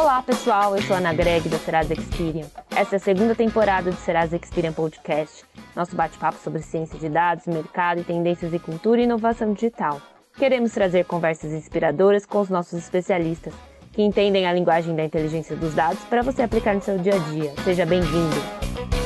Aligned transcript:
Olá 0.00 0.22
pessoal, 0.22 0.74
eu 0.74 0.82
sou 0.84 0.96
Ana 0.96 1.12
Greg 1.12 1.46
da 1.50 1.58
Serasa 1.58 1.92
Experian. 1.92 2.46
Essa 2.74 2.94
é 2.94 2.96
a 2.96 2.98
segunda 2.98 3.34
temporada 3.34 3.90
do 3.90 3.96
Serasa 3.98 4.34
Experian 4.34 4.72
Podcast, 4.72 5.44
nosso 5.76 5.94
bate-papo 5.94 6.38
sobre 6.38 6.62
ciência 6.62 6.98
de 6.98 7.06
dados, 7.06 7.46
mercado 7.46 8.00
e 8.00 8.04
tendências 8.04 8.50
de 8.50 8.58
cultura 8.58 9.02
e 9.02 9.04
inovação 9.04 9.52
digital. 9.52 10.00
Queremos 10.38 10.72
trazer 10.72 11.04
conversas 11.04 11.52
inspiradoras 11.52 12.24
com 12.24 12.40
os 12.40 12.48
nossos 12.48 12.78
especialistas, 12.78 13.52
que 13.92 14.00
entendem 14.00 14.46
a 14.46 14.54
linguagem 14.54 14.96
da 14.96 15.04
inteligência 15.04 15.54
dos 15.54 15.74
dados 15.74 16.02
para 16.04 16.22
você 16.22 16.40
aplicar 16.40 16.74
no 16.74 16.80
seu 16.80 16.96
dia 16.96 17.16
a 17.16 17.18
dia. 17.18 17.52
Seja 17.62 17.84
bem-vindo! 17.84 18.99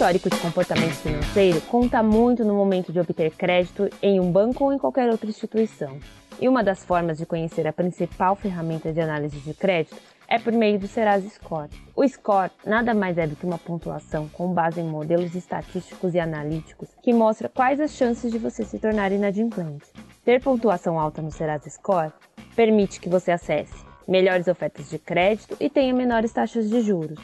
Histórico 0.00 0.30
de 0.30 0.38
comportamento 0.38 0.94
financeiro 0.94 1.60
conta 1.60 2.02
muito 2.02 2.42
no 2.42 2.54
momento 2.54 2.90
de 2.90 2.98
obter 2.98 3.32
crédito 3.32 3.86
em 4.00 4.18
um 4.18 4.32
banco 4.32 4.64
ou 4.64 4.72
em 4.72 4.78
qualquer 4.78 5.10
outra 5.10 5.28
instituição. 5.28 5.98
E 6.40 6.48
uma 6.48 6.64
das 6.64 6.82
formas 6.82 7.18
de 7.18 7.26
conhecer 7.26 7.66
a 7.66 7.72
principal 7.72 8.34
ferramenta 8.34 8.94
de 8.94 8.98
análise 8.98 9.38
de 9.40 9.52
crédito 9.52 9.98
é 10.26 10.38
por 10.38 10.54
meio 10.54 10.78
do 10.78 10.88
Serasa 10.88 11.28
Score. 11.28 11.68
O 11.94 12.08
score 12.08 12.50
nada 12.64 12.94
mais 12.94 13.18
é 13.18 13.26
do 13.26 13.36
que 13.36 13.44
uma 13.44 13.58
pontuação 13.58 14.26
com 14.28 14.54
base 14.54 14.80
em 14.80 14.84
modelos 14.84 15.34
estatísticos 15.34 16.14
e 16.14 16.18
analíticos 16.18 16.88
que 17.02 17.12
mostra 17.12 17.50
quais 17.50 17.78
as 17.78 17.90
chances 17.90 18.32
de 18.32 18.38
você 18.38 18.64
se 18.64 18.78
tornar 18.78 19.12
inadimplente. 19.12 19.84
Ter 20.24 20.40
pontuação 20.40 20.98
alta 20.98 21.20
no 21.20 21.30
Serasa 21.30 21.68
Score 21.68 22.10
permite 22.56 23.00
que 23.00 23.10
você 23.10 23.32
acesse 23.32 23.84
melhores 24.08 24.48
ofertas 24.48 24.88
de 24.88 24.98
crédito 24.98 25.58
e 25.60 25.68
tenha 25.68 25.92
menores 25.92 26.32
taxas 26.32 26.70
de 26.70 26.80
juros. 26.80 27.20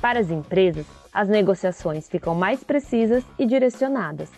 Para 0.00 0.20
as 0.20 0.30
empresas, 0.30 0.86
as 1.12 1.28
negociações 1.28 2.08
ficam 2.08 2.34
mais 2.34 2.64
precisas 2.64 3.24
e 3.38 3.44
direcionadas. 3.44 4.30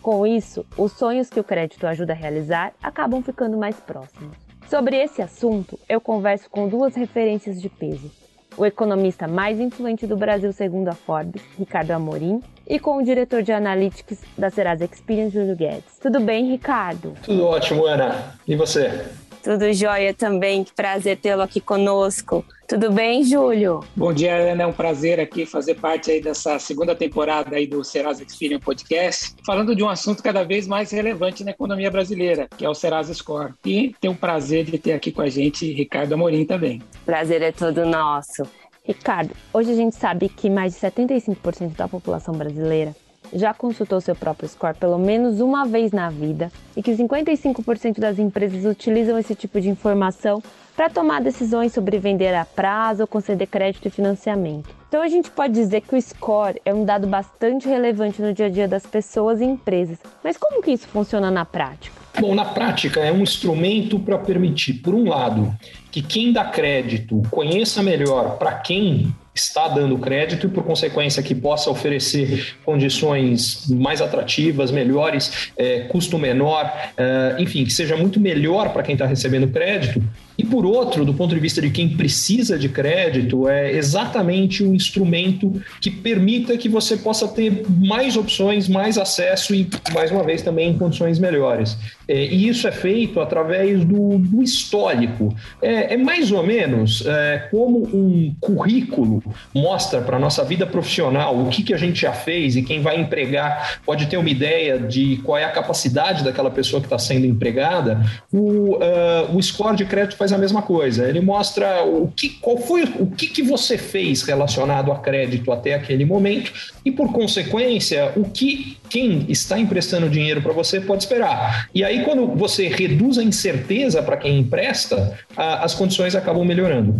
Com 0.00 0.26
isso, 0.26 0.64
os 0.78 0.92
sonhos 0.92 1.28
que 1.28 1.40
o 1.40 1.44
crédito 1.44 1.86
ajuda 1.86 2.12
a 2.12 2.16
realizar 2.16 2.72
acabam 2.82 3.22
ficando 3.22 3.56
mais 3.56 3.76
próximos. 3.76 4.36
Sobre 4.68 4.96
esse 4.96 5.20
assunto, 5.20 5.78
eu 5.88 6.00
converso 6.00 6.48
com 6.48 6.68
duas 6.68 6.94
referências 6.94 7.60
de 7.60 7.68
peso. 7.68 8.10
O 8.56 8.64
economista 8.64 9.26
mais 9.26 9.60
influente 9.60 10.06
do 10.06 10.16
Brasil, 10.16 10.52
segundo 10.52 10.88
a 10.88 10.94
Forbes, 10.94 11.42
Ricardo 11.58 11.90
Amorim, 11.90 12.40
e 12.66 12.78
com 12.78 12.96
o 12.96 13.02
diretor 13.02 13.42
de 13.42 13.52
Analytics 13.52 14.22
da 14.38 14.48
Serasa 14.48 14.84
Experience, 14.84 15.34
Júlio 15.34 15.56
Guedes. 15.56 15.98
Tudo 16.00 16.20
bem, 16.20 16.50
Ricardo? 16.50 17.14
Tudo 17.22 17.44
ótimo, 17.46 17.84
Ana. 17.84 18.34
E 18.46 18.54
você? 18.54 19.06
Tudo 19.42 19.72
jóia 19.72 20.14
também, 20.14 20.62
que 20.62 20.72
prazer 20.72 21.16
tê-lo 21.18 21.42
aqui 21.42 21.60
conosco. 21.60 22.44
Tudo 22.70 22.92
bem, 22.92 23.24
Júlio? 23.24 23.80
Bom 23.96 24.12
dia, 24.12 24.32
Ana. 24.32 24.62
É 24.62 24.66
um 24.66 24.72
prazer 24.72 25.18
aqui 25.18 25.44
fazer 25.44 25.74
parte 25.74 26.08
aí 26.08 26.20
dessa 26.20 26.56
segunda 26.60 26.94
temporada 26.94 27.56
aí 27.56 27.66
do 27.66 27.82
Serasa 27.82 28.22
Experience 28.22 28.64
Podcast, 28.64 29.34
falando 29.44 29.74
de 29.74 29.82
um 29.82 29.88
assunto 29.88 30.22
cada 30.22 30.44
vez 30.44 30.68
mais 30.68 30.92
relevante 30.92 31.42
na 31.42 31.50
economia 31.50 31.90
brasileira, 31.90 32.46
que 32.56 32.64
é 32.64 32.68
o 32.68 32.74
Serasa 32.74 33.12
Score. 33.12 33.54
E 33.66 33.92
tem 34.00 34.08
o 34.08 34.14
prazer 34.14 34.66
de 34.66 34.78
ter 34.78 34.92
aqui 34.92 35.10
com 35.10 35.20
a 35.20 35.28
gente 35.28 35.72
Ricardo 35.72 36.12
Amorim 36.12 36.44
também. 36.44 36.80
Prazer 37.04 37.42
é 37.42 37.50
todo 37.50 37.84
nosso. 37.84 38.44
Ricardo, 38.84 39.34
hoje 39.52 39.72
a 39.72 39.74
gente 39.74 39.96
sabe 39.96 40.28
que 40.28 40.48
mais 40.48 40.74
de 40.74 40.78
75% 40.78 41.74
da 41.74 41.88
população 41.88 42.36
brasileira 42.36 42.94
já 43.32 43.52
consultou 43.52 44.00
seu 44.00 44.14
próprio 44.14 44.48
score 44.48 44.76
pelo 44.76 44.98
menos 44.98 45.40
uma 45.40 45.66
vez 45.66 45.90
na 45.92 46.08
vida 46.08 46.52
e 46.76 46.82
que 46.82 46.92
55% 46.92 47.98
das 47.98 48.18
empresas 48.18 48.64
utilizam 48.64 49.18
esse 49.18 49.34
tipo 49.34 49.60
de 49.60 49.68
informação 49.68 50.42
para 50.76 50.88
tomar 50.88 51.20
decisões 51.20 51.72
sobre 51.72 51.98
vender 51.98 52.34
a 52.34 52.44
prazo 52.44 53.02
ou 53.02 53.06
conceder 53.06 53.46
crédito 53.46 53.86
e 53.86 53.90
financiamento. 53.90 54.68
Então 54.88 55.02
a 55.02 55.08
gente 55.08 55.30
pode 55.30 55.52
dizer 55.52 55.82
que 55.82 55.94
o 55.94 56.02
score 56.02 56.60
é 56.64 56.74
um 56.74 56.84
dado 56.84 57.06
bastante 57.06 57.68
relevante 57.68 58.20
no 58.20 58.32
dia 58.32 58.46
a 58.46 58.50
dia 58.50 58.66
das 58.66 58.84
pessoas 58.84 59.40
e 59.40 59.44
empresas. 59.44 59.98
Mas 60.22 60.36
como 60.36 60.62
que 60.62 60.72
isso 60.72 60.88
funciona 60.88 61.30
na 61.30 61.44
prática? 61.44 62.00
Bom, 62.18 62.34
na 62.34 62.44
prática 62.44 63.00
é 63.00 63.12
um 63.12 63.22
instrumento 63.22 63.98
para 64.00 64.18
permitir, 64.18 64.74
por 64.74 64.94
um 64.94 65.08
lado, 65.08 65.54
que 65.90 66.02
quem 66.02 66.32
dá 66.32 66.44
crédito 66.44 67.22
conheça 67.30 67.82
melhor 67.82 68.36
para 68.36 68.54
quem 68.54 69.14
está 69.34 69.68
dando 69.68 69.96
crédito 69.98 70.46
e, 70.46 70.50
por 70.50 70.64
consequência, 70.64 71.22
que 71.22 71.34
possa 71.34 71.70
oferecer 71.70 72.56
condições 72.64 73.68
mais 73.68 74.02
atrativas, 74.02 74.70
melhores, 74.70 75.50
é, 75.56 75.80
custo 75.80 76.18
menor, 76.18 76.70
é, 76.96 77.36
enfim, 77.38 77.64
que 77.64 77.72
seja 77.72 77.96
muito 77.96 78.20
melhor 78.20 78.72
para 78.72 78.82
quem 78.82 78.94
está 78.94 79.06
recebendo 79.06 79.48
crédito. 79.48 80.02
E 80.40 80.44
por 80.44 80.64
outro, 80.64 81.04
do 81.04 81.12
ponto 81.12 81.34
de 81.34 81.40
vista 81.40 81.60
de 81.60 81.68
quem 81.68 81.90
precisa 81.90 82.58
de 82.58 82.66
crédito, 82.66 83.46
é 83.46 83.72
exatamente 83.72 84.64
um 84.64 84.74
instrumento 84.74 85.60
que 85.82 85.90
permita 85.90 86.56
que 86.56 86.66
você 86.66 86.96
possa 86.96 87.28
ter 87.28 87.62
mais 87.68 88.16
opções, 88.16 88.66
mais 88.66 88.96
acesso 88.96 89.54
e, 89.54 89.68
mais 89.92 90.10
uma 90.10 90.24
vez, 90.24 90.40
também 90.40 90.70
em 90.70 90.78
condições 90.78 91.18
melhores. 91.18 91.76
É, 92.08 92.24
e 92.24 92.48
isso 92.48 92.66
é 92.66 92.72
feito 92.72 93.20
através 93.20 93.84
do, 93.84 94.18
do 94.18 94.42
histórico. 94.42 95.36
É, 95.60 95.92
é, 95.92 95.96
mais 95.98 96.32
ou 96.32 96.42
menos 96.42 97.04
é, 97.06 97.48
como 97.50 97.84
um 97.94 98.34
currículo 98.40 99.19
mostra 99.54 100.00
para 100.00 100.16
a 100.16 100.20
nossa 100.20 100.44
vida 100.44 100.66
profissional 100.66 101.38
o 101.38 101.48
que, 101.48 101.62
que 101.62 101.74
a 101.74 101.76
gente 101.76 102.00
já 102.00 102.12
fez 102.12 102.56
e 102.56 102.62
quem 102.62 102.80
vai 102.80 103.00
empregar 103.00 103.80
pode 103.84 104.06
ter 104.06 104.16
uma 104.16 104.28
ideia 104.28 104.78
de 104.78 105.20
qual 105.24 105.38
é 105.38 105.44
a 105.44 105.50
capacidade 105.50 106.24
daquela 106.24 106.50
pessoa 106.50 106.80
que 106.80 106.86
está 106.86 106.98
sendo 106.98 107.26
empregada. 107.26 108.00
O, 108.32 108.76
uh, 108.76 109.36
o 109.36 109.42
score 109.42 109.76
de 109.76 109.84
crédito 109.84 110.16
faz 110.16 110.32
a 110.32 110.38
mesma 110.38 110.62
coisa. 110.62 111.08
Ele 111.08 111.20
mostra 111.20 111.84
o 111.84 112.08
que, 112.14 112.30
qual 112.40 112.58
foi 112.58 112.84
o 112.98 113.06
que, 113.06 113.26
que 113.26 113.42
você 113.42 113.76
fez 113.76 114.22
relacionado 114.22 114.92
a 114.92 114.98
crédito 114.98 115.50
até 115.52 115.74
aquele 115.74 116.04
momento 116.04 116.52
e, 116.84 116.90
por 116.90 117.12
consequência, 117.12 118.12
o 118.16 118.24
que 118.24 118.78
quem 118.88 119.24
está 119.28 119.58
emprestando 119.58 120.08
dinheiro 120.08 120.42
para 120.42 120.52
você 120.52 120.80
pode 120.80 121.04
esperar. 121.04 121.68
E 121.74 121.84
aí, 121.84 122.04
quando 122.04 122.26
você 122.26 122.68
reduz 122.68 123.18
a 123.18 123.22
incerteza 123.22 124.02
para 124.02 124.16
quem 124.16 124.38
empresta, 124.38 125.16
as 125.36 125.74
condições 125.74 126.14
acabam 126.14 126.44
melhorando. 126.44 126.94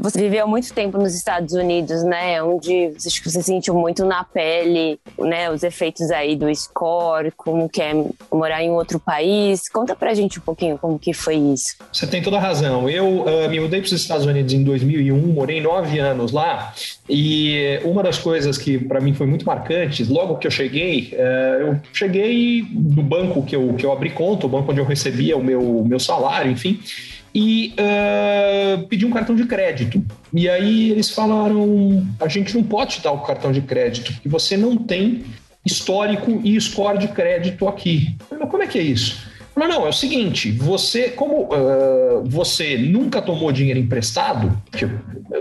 Você 0.00 0.20
viveu 0.20 0.48
muito 0.48 0.72
tempo 0.72 0.98
nos 0.98 1.14
Estados 1.14 1.54
Unidos, 1.54 1.65
né? 2.04 2.42
Onde 2.42 2.92
você 2.98 3.42
sentiu 3.42 3.74
muito 3.74 4.04
na 4.04 4.24
pele, 4.24 4.98
né? 5.18 5.50
Os 5.50 5.62
efeitos 5.62 6.10
aí 6.10 6.36
do 6.36 6.52
score, 6.54 7.30
como 7.36 7.68
que 7.68 7.82
é 7.82 7.92
morar 8.32 8.62
em 8.62 8.70
outro 8.70 8.98
país. 8.98 9.68
Conta 9.68 9.94
pra 9.94 10.14
gente 10.14 10.38
um 10.38 10.42
pouquinho 10.42 10.78
como 10.78 10.98
que 10.98 11.12
foi 11.12 11.36
isso. 11.36 11.76
Você 11.92 12.06
tem 12.06 12.22
toda 12.22 12.36
a 12.36 12.40
razão. 12.40 12.88
Eu 12.88 13.24
uh, 13.24 13.48
me 13.48 13.60
mudei 13.60 13.80
para 13.80 13.86
os 13.86 13.92
Estados 13.92 14.26
Unidos 14.26 14.52
em 14.52 14.62
2001, 14.62 15.16
morei 15.16 15.60
nove 15.60 15.98
anos 15.98 16.32
lá. 16.32 16.74
E 17.08 17.80
uma 17.84 18.02
das 18.02 18.18
coisas 18.18 18.58
que 18.58 18.78
para 18.78 19.00
mim 19.00 19.14
foi 19.14 19.26
muito 19.26 19.46
marcante, 19.46 20.04
logo 20.04 20.36
que 20.36 20.46
eu 20.46 20.50
cheguei, 20.50 21.14
uh, 21.14 21.60
eu 21.60 21.80
cheguei 21.92 22.66
no 22.72 23.02
banco 23.02 23.42
que 23.42 23.54
eu, 23.54 23.74
que 23.74 23.84
eu 23.84 23.92
abri 23.92 24.10
conta, 24.10 24.46
o 24.46 24.48
banco 24.48 24.70
onde 24.70 24.80
eu 24.80 24.84
recebia 24.84 25.36
o 25.36 25.42
meu, 25.42 25.84
meu 25.86 26.00
salário, 26.00 26.50
enfim 26.50 26.80
e 27.34 27.74
uh, 27.74 28.86
pedi 28.86 29.04
um 29.04 29.10
cartão 29.10 29.34
de 29.34 29.44
crédito. 29.44 30.04
E 30.32 30.48
aí 30.48 30.90
eles 30.90 31.10
falaram: 31.10 32.06
a 32.20 32.28
gente 32.28 32.54
não 32.54 32.62
pode 32.62 32.96
te 32.96 33.02
dar 33.02 33.12
o 33.12 33.20
cartão 33.20 33.52
de 33.52 33.60
crédito, 33.60 34.12
porque 34.12 34.28
você 34.28 34.56
não 34.56 34.76
tem 34.76 35.24
histórico 35.64 36.40
e 36.44 36.60
score 36.60 36.98
de 36.98 37.08
crédito 37.08 37.66
aqui. 37.66 38.16
Mas 38.30 38.48
como 38.48 38.62
é 38.62 38.66
que 38.66 38.78
é 38.78 38.82
isso? 38.82 39.26
Não, 39.56 39.66
não, 39.66 39.86
é 39.86 39.88
o 39.88 39.92
seguinte, 39.92 40.52
você, 40.52 41.08
como 41.08 41.44
uh, 41.44 42.22
você 42.26 42.76
nunca 42.76 43.22
tomou 43.22 43.50
dinheiro 43.50 43.80
emprestado, 43.80 44.54
que 44.70 44.84
eu, 44.84 44.90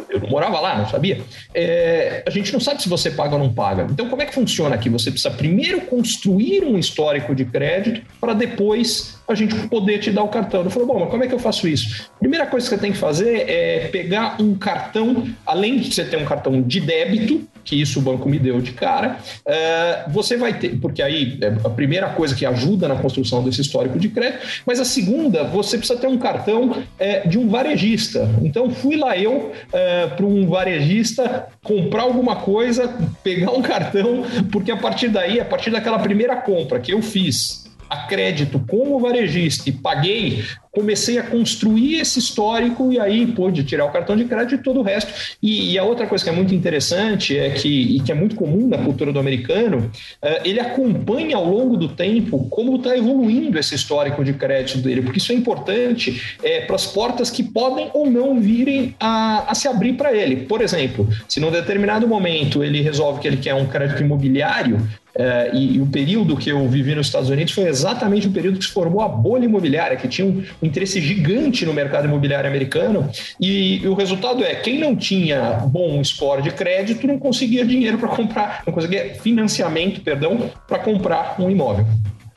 eu, 0.09 0.21
não 0.21 0.29
morava 0.29 0.57
lá, 0.61 0.77
não 0.77 0.87
sabia, 0.87 1.19
é, 1.53 2.23
a 2.25 2.29
gente 2.29 2.53
não 2.53 2.61
sabe 2.61 2.81
se 2.81 2.87
você 2.87 3.11
paga 3.11 3.35
ou 3.35 3.39
não 3.39 3.53
paga. 3.53 3.85
Então, 3.91 4.07
como 4.07 4.21
é 4.21 4.25
que 4.25 4.33
funciona 4.33 4.73
aqui? 4.73 4.89
Você 4.89 5.11
precisa 5.11 5.31
primeiro 5.31 5.81
construir 5.81 6.63
um 6.63 6.77
histórico 6.77 7.35
de 7.35 7.43
crédito 7.43 8.03
para 8.21 8.33
depois 8.33 9.14
a 9.27 9.35
gente 9.35 9.55
poder 9.67 9.99
te 9.99 10.11
dar 10.11 10.23
o 10.23 10.27
cartão. 10.27 10.63
Eu 10.63 10.69
falei, 10.69 10.87
bom, 10.87 10.99
mas 10.99 11.09
como 11.09 11.23
é 11.23 11.27
que 11.27 11.33
eu 11.33 11.39
faço 11.39 11.67
isso? 11.67 12.09
Primeira 12.19 12.45
coisa 12.45 12.67
que 12.67 12.75
você 12.75 12.81
tem 12.81 12.91
que 12.91 12.97
fazer 12.97 13.49
é 13.49 13.87
pegar 13.87 14.41
um 14.41 14.55
cartão, 14.55 15.27
além 15.45 15.79
de 15.79 15.93
você 15.93 16.05
ter 16.05 16.17
um 16.17 16.25
cartão 16.25 16.61
de 16.61 16.79
débito, 16.79 17.47
que 17.65 17.81
isso 17.81 17.99
o 17.99 18.01
banco 18.01 18.29
me 18.29 18.37
deu 18.37 18.61
de 18.61 18.71
cara, 18.73 19.17
uh, 19.45 20.11
você 20.11 20.37
vai 20.37 20.57
ter, 20.57 20.79
porque 20.79 21.01
aí 21.01 21.39
é 21.41 21.47
a 21.65 21.69
primeira 21.69 22.09
coisa 22.09 22.35
que 22.35 22.45
ajuda 22.45 22.87
na 22.87 22.95
construção 22.95 23.43
desse 23.43 23.59
histórico 23.61 23.97
de 23.97 24.07
crédito, 24.09 24.61
mas 24.65 24.79
a 24.79 24.85
segunda, 24.85 25.43
você 25.43 25.77
precisa 25.77 25.99
ter 25.99 26.07
um 26.07 26.17
cartão 26.17 26.83
é, 26.99 27.27
de 27.27 27.39
um 27.39 27.49
varejista. 27.49 28.29
Então 28.43 28.69
fui 28.69 28.95
lá 28.95 29.17
eu 29.17 29.51
é, 29.73 30.07
para 30.07 30.25
um 30.25 30.47
varejista 30.47 31.47
comprar 31.63 32.03
alguma 32.03 32.35
coisa, 32.35 32.87
pegar 33.23 33.51
um 33.51 33.61
cartão, 33.63 34.23
porque 34.51 34.71
a 34.71 34.77
partir 34.77 35.09
daí, 35.09 35.39
a 35.39 35.45
partir 35.45 35.71
daquela 35.71 35.97
primeira 35.97 36.35
compra 36.35 36.79
que 36.79 36.93
eu 36.93 37.01
fiz 37.01 37.64
a 37.95 38.07
crédito 38.07 38.59
como 38.67 38.99
varejista 38.99 39.69
e 39.69 39.71
paguei, 39.71 40.43
comecei 40.75 41.17
a 41.17 41.23
construir 41.23 42.01
esse 42.01 42.19
histórico 42.19 42.91
e 42.91 42.99
aí 42.99 43.25
pude 43.27 43.63
tirar 43.63 43.85
o 43.85 43.91
cartão 43.91 44.15
de 44.17 44.25
crédito 44.25 44.55
e 44.55 44.63
todo 44.63 44.81
o 44.81 44.83
resto. 44.83 45.37
E, 45.41 45.71
e 45.71 45.79
a 45.79 45.83
outra 45.83 46.05
coisa 46.05 46.23
que 46.23 46.29
é 46.29 46.33
muito 46.33 46.53
interessante 46.53 47.37
é 47.37 47.49
que, 47.51 47.95
e 47.95 48.01
que 48.01 48.11
é 48.11 48.15
muito 48.15 48.35
comum 48.35 48.67
na 48.67 48.77
cultura 48.77 49.13
do 49.13 49.19
americano, 49.19 49.89
uh, 50.21 50.41
ele 50.43 50.59
acompanha 50.59 51.37
ao 51.37 51.49
longo 51.49 51.77
do 51.77 51.87
tempo 51.87 52.47
como 52.49 52.75
está 52.75 52.95
evoluindo 52.95 53.57
esse 53.57 53.73
histórico 53.73 54.23
de 54.23 54.33
crédito 54.33 54.79
dele, 54.79 55.01
porque 55.01 55.19
isso 55.19 55.31
é 55.31 55.35
importante 55.35 56.21
é, 56.43 56.61
para 56.61 56.75
as 56.75 56.85
portas 56.85 57.31
que 57.31 57.41
podem 57.41 57.89
ou 57.93 58.09
não 58.09 58.39
virem 58.39 58.93
a, 58.99 59.49
a 59.49 59.55
se 59.55 59.67
abrir 59.67 59.93
para 59.93 60.13
ele. 60.13 60.45
Por 60.45 60.61
exemplo, 60.61 61.07
se 61.29 61.39
num 61.39 61.51
determinado 61.51 62.05
momento 62.05 62.63
ele 62.63 62.81
resolve 62.81 63.21
que 63.21 63.27
ele 63.27 63.37
quer 63.37 63.53
um 63.53 63.65
crédito 63.65 64.01
imobiliário, 64.01 64.77
É, 65.17 65.51
e, 65.53 65.75
e, 65.75 65.81
o 65.81 65.85
período 65.85 66.35
que 66.35 66.49
eu 66.49 66.67
vivi 66.67 66.93
nos 66.93 67.07
Estados 67.07 67.29
Unidos 67.29 67.53
foi 67.53 67.65
exatamente 67.67 68.27
o 68.27 68.31
período 68.31 68.59
que 68.59 68.65
se 68.65 68.71
formou 68.71 69.01
a 69.01 69.07
bolha 69.07 69.45
imobiliária, 69.45 69.95
que 69.95 70.07
tinha 70.09 70.27
um, 70.27 70.43
um 70.61 70.67
interesse 70.67 70.99
gigante 70.99 71.65
no 71.65 71.73
mercado 71.73 72.05
imobiliário 72.05 72.49
americano. 72.49 73.09
E, 73.39 73.77
e, 73.81 73.87
o 73.87 73.93
resultado 73.93 74.43
é: 74.43 74.55
quem 74.55 74.77
não 74.77 74.95
tinha 74.95 75.61
bom 75.67 76.03
score 76.03 76.41
de 76.41 76.51
crédito 76.51 77.07
não 77.07 77.17
conseguia 77.17 77.65
dinheiro 77.65 77.97
para 77.97 78.09
comprar, 78.09 78.63
não 78.67 78.73
conseguia 78.73 79.15
financiamento, 79.15 80.01
perdão, 80.01 80.51
para 80.67 80.79
comprar 80.79 81.35
um 81.39 81.49
imóvel. 81.49 81.85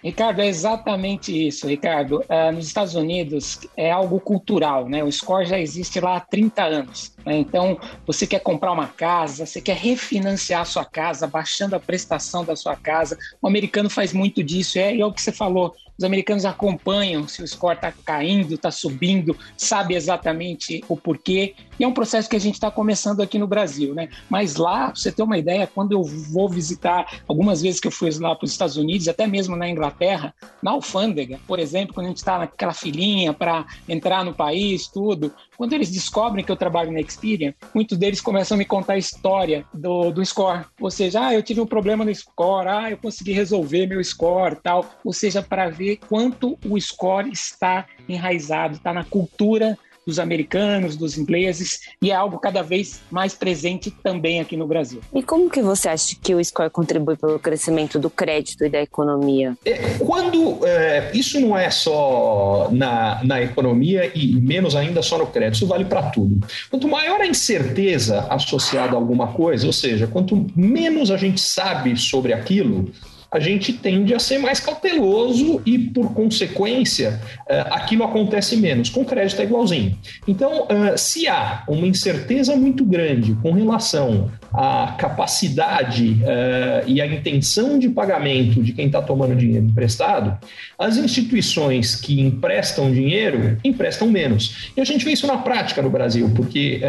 Ricardo, 0.02 0.40
é 0.40 0.46
exatamente 0.46 1.48
isso, 1.48 1.66
Ricardo. 1.66 2.20
Uh, 2.20 2.52
nos 2.52 2.66
Estados 2.66 2.94
Unidos 2.94 3.60
é 3.76 3.90
algo 3.90 4.20
cultural, 4.20 4.88
né? 4.88 5.02
O 5.02 5.10
score 5.10 5.44
já 5.44 5.58
existe 5.58 5.98
lá 5.98 6.16
há 6.16 6.20
30 6.20 6.62
anos. 6.62 7.12
Né? 7.28 7.36
Então, 7.36 7.78
você 8.06 8.26
quer 8.26 8.40
comprar 8.40 8.72
uma 8.72 8.86
casa, 8.86 9.44
você 9.44 9.60
quer 9.60 9.76
refinanciar 9.76 10.62
a 10.62 10.64
sua 10.64 10.84
casa, 10.84 11.26
baixando 11.26 11.76
a 11.76 11.80
prestação 11.80 12.44
da 12.44 12.56
sua 12.56 12.74
casa. 12.74 13.18
O 13.40 13.46
americano 13.46 13.90
faz 13.90 14.12
muito 14.12 14.42
disso, 14.42 14.78
é, 14.78 14.98
é 14.98 15.04
o 15.04 15.12
que 15.12 15.20
você 15.20 15.30
falou. 15.30 15.74
Os 15.98 16.04
americanos 16.04 16.44
acompanham 16.44 17.26
se 17.26 17.42
o 17.42 17.46
score 17.46 17.74
está 17.74 17.90
caindo, 17.90 18.54
está 18.54 18.70
subindo, 18.70 19.36
sabe 19.56 19.96
exatamente 19.96 20.84
o 20.88 20.96
porquê. 20.96 21.56
E 21.76 21.82
é 21.82 21.88
um 21.88 21.92
processo 21.92 22.30
que 22.30 22.36
a 22.36 22.40
gente 22.40 22.54
está 22.54 22.70
começando 22.70 23.20
aqui 23.20 23.36
no 23.36 23.48
Brasil, 23.48 23.94
né? 23.94 24.08
Mas 24.30 24.54
lá, 24.54 24.94
você 24.94 25.10
ter 25.10 25.24
uma 25.24 25.36
ideia, 25.36 25.66
quando 25.66 25.92
eu 25.92 26.04
vou 26.04 26.48
visitar, 26.48 27.20
algumas 27.26 27.60
vezes 27.62 27.80
que 27.80 27.88
eu 27.88 27.90
fui 27.90 28.10
lá 28.20 28.36
para 28.36 28.44
os 28.44 28.52
Estados 28.52 28.76
Unidos, 28.76 29.08
até 29.08 29.26
mesmo 29.26 29.56
na 29.56 29.68
Inglaterra, 29.68 30.32
na 30.62 30.70
alfândega, 30.70 31.40
por 31.48 31.58
exemplo, 31.58 31.92
quando 31.92 32.06
a 32.06 32.10
gente 32.10 32.18
está 32.18 32.38
naquela 32.38 32.72
filinha 32.72 33.32
para 33.32 33.66
entrar 33.88 34.24
no 34.24 34.32
país, 34.32 34.86
tudo, 34.86 35.34
quando 35.56 35.72
eles 35.72 35.90
descobrem 35.90 36.44
que 36.44 36.52
eu 36.52 36.56
trabalho 36.56 36.92
na 36.92 37.00
Experian, 37.18 37.52
muitos 37.74 37.98
deles 37.98 38.20
começam 38.20 38.54
a 38.54 38.58
me 38.58 38.64
contar 38.64 38.94
a 38.94 38.98
história 38.98 39.64
do, 39.74 40.10
do 40.10 40.24
score. 40.24 40.64
Ou 40.80 40.90
seja, 40.90 41.26
ah, 41.26 41.34
eu 41.34 41.42
tive 41.42 41.60
um 41.60 41.66
problema 41.66 42.04
no 42.04 42.14
score, 42.14 42.68
ah, 42.68 42.90
eu 42.90 42.96
consegui 42.96 43.32
resolver 43.32 43.86
meu 43.86 44.02
score, 44.02 44.56
tal. 44.62 44.88
Ou 45.04 45.12
seja, 45.12 45.42
para 45.42 45.68
ver 45.68 45.98
quanto 46.08 46.58
o 46.64 46.80
score 46.80 47.30
está 47.30 47.86
enraizado, 48.08 48.76
está 48.76 48.92
na 48.92 49.04
cultura 49.04 49.76
dos 50.08 50.18
americanos, 50.18 50.96
dos 50.96 51.18
ingleses, 51.18 51.80
e 52.00 52.10
é 52.10 52.14
algo 52.14 52.38
cada 52.38 52.62
vez 52.62 53.02
mais 53.10 53.34
presente 53.34 53.90
também 54.02 54.40
aqui 54.40 54.56
no 54.56 54.66
Brasil. 54.66 55.02
E 55.14 55.22
como 55.22 55.50
que 55.50 55.60
você 55.60 55.90
acha 55.90 56.16
que 56.22 56.34
o 56.34 56.42
score 56.42 56.70
contribui 56.70 57.14
pelo 57.14 57.38
crescimento 57.38 57.98
do 57.98 58.08
crédito 58.08 58.64
e 58.64 58.70
da 58.70 58.80
economia? 58.80 59.54
É, 59.66 59.98
quando 59.98 60.64
é, 60.64 61.10
isso 61.12 61.38
não 61.38 61.56
é 61.56 61.68
só 61.68 62.70
na, 62.72 63.22
na 63.22 63.42
economia 63.42 64.10
e 64.14 64.34
menos 64.40 64.74
ainda 64.74 65.02
só 65.02 65.18
no 65.18 65.26
crédito, 65.26 65.56
isso 65.56 65.66
vale 65.66 65.84
para 65.84 66.04
tudo. 66.04 66.40
Quanto 66.70 66.88
maior 66.88 67.20
a 67.20 67.26
incerteza 67.26 68.26
associada 68.30 68.94
a 68.94 68.96
alguma 68.96 69.28
coisa, 69.34 69.66
ou 69.66 69.74
seja, 69.74 70.06
quanto 70.06 70.46
menos 70.56 71.10
a 71.10 71.18
gente 71.18 71.38
sabe 71.38 71.94
sobre 71.98 72.32
aquilo, 72.32 72.90
a 73.30 73.38
gente 73.38 73.74
tende 73.74 74.14
a 74.14 74.18
ser 74.18 74.38
mais 74.38 74.58
cauteloso 74.58 75.60
e, 75.66 75.78
por 75.78 76.14
consequência, 76.14 77.20
eh, 77.46 77.66
aquilo 77.70 78.02
acontece 78.04 78.56
menos. 78.56 78.88
Com 78.88 79.04
crédito 79.04 79.40
é 79.40 79.44
igualzinho. 79.44 79.96
Então, 80.26 80.66
eh, 80.68 80.96
se 80.96 81.28
há 81.28 81.62
uma 81.68 81.86
incerteza 81.86 82.56
muito 82.56 82.84
grande 82.86 83.36
com 83.42 83.52
relação 83.52 84.30
à 84.52 84.94
capacidade 84.98 86.18
eh, 86.24 86.84
e 86.86 87.02
à 87.02 87.06
intenção 87.06 87.78
de 87.78 87.90
pagamento 87.90 88.62
de 88.62 88.72
quem 88.72 88.86
está 88.86 89.02
tomando 89.02 89.36
dinheiro 89.36 89.66
emprestado, 89.66 90.38
as 90.78 90.96
instituições 90.96 91.96
que 91.96 92.20
emprestam 92.20 92.90
dinheiro 92.90 93.58
emprestam 93.62 94.08
menos. 94.08 94.72
E 94.74 94.80
a 94.80 94.84
gente 94.84 95.04
vê 95.04 95.12
isso 95.12 95.26
na 95.26 95.36
prática 95.36 95.82
no 95.82 95.90
Brasil, 95.90 96.30
porque 96.34 96.80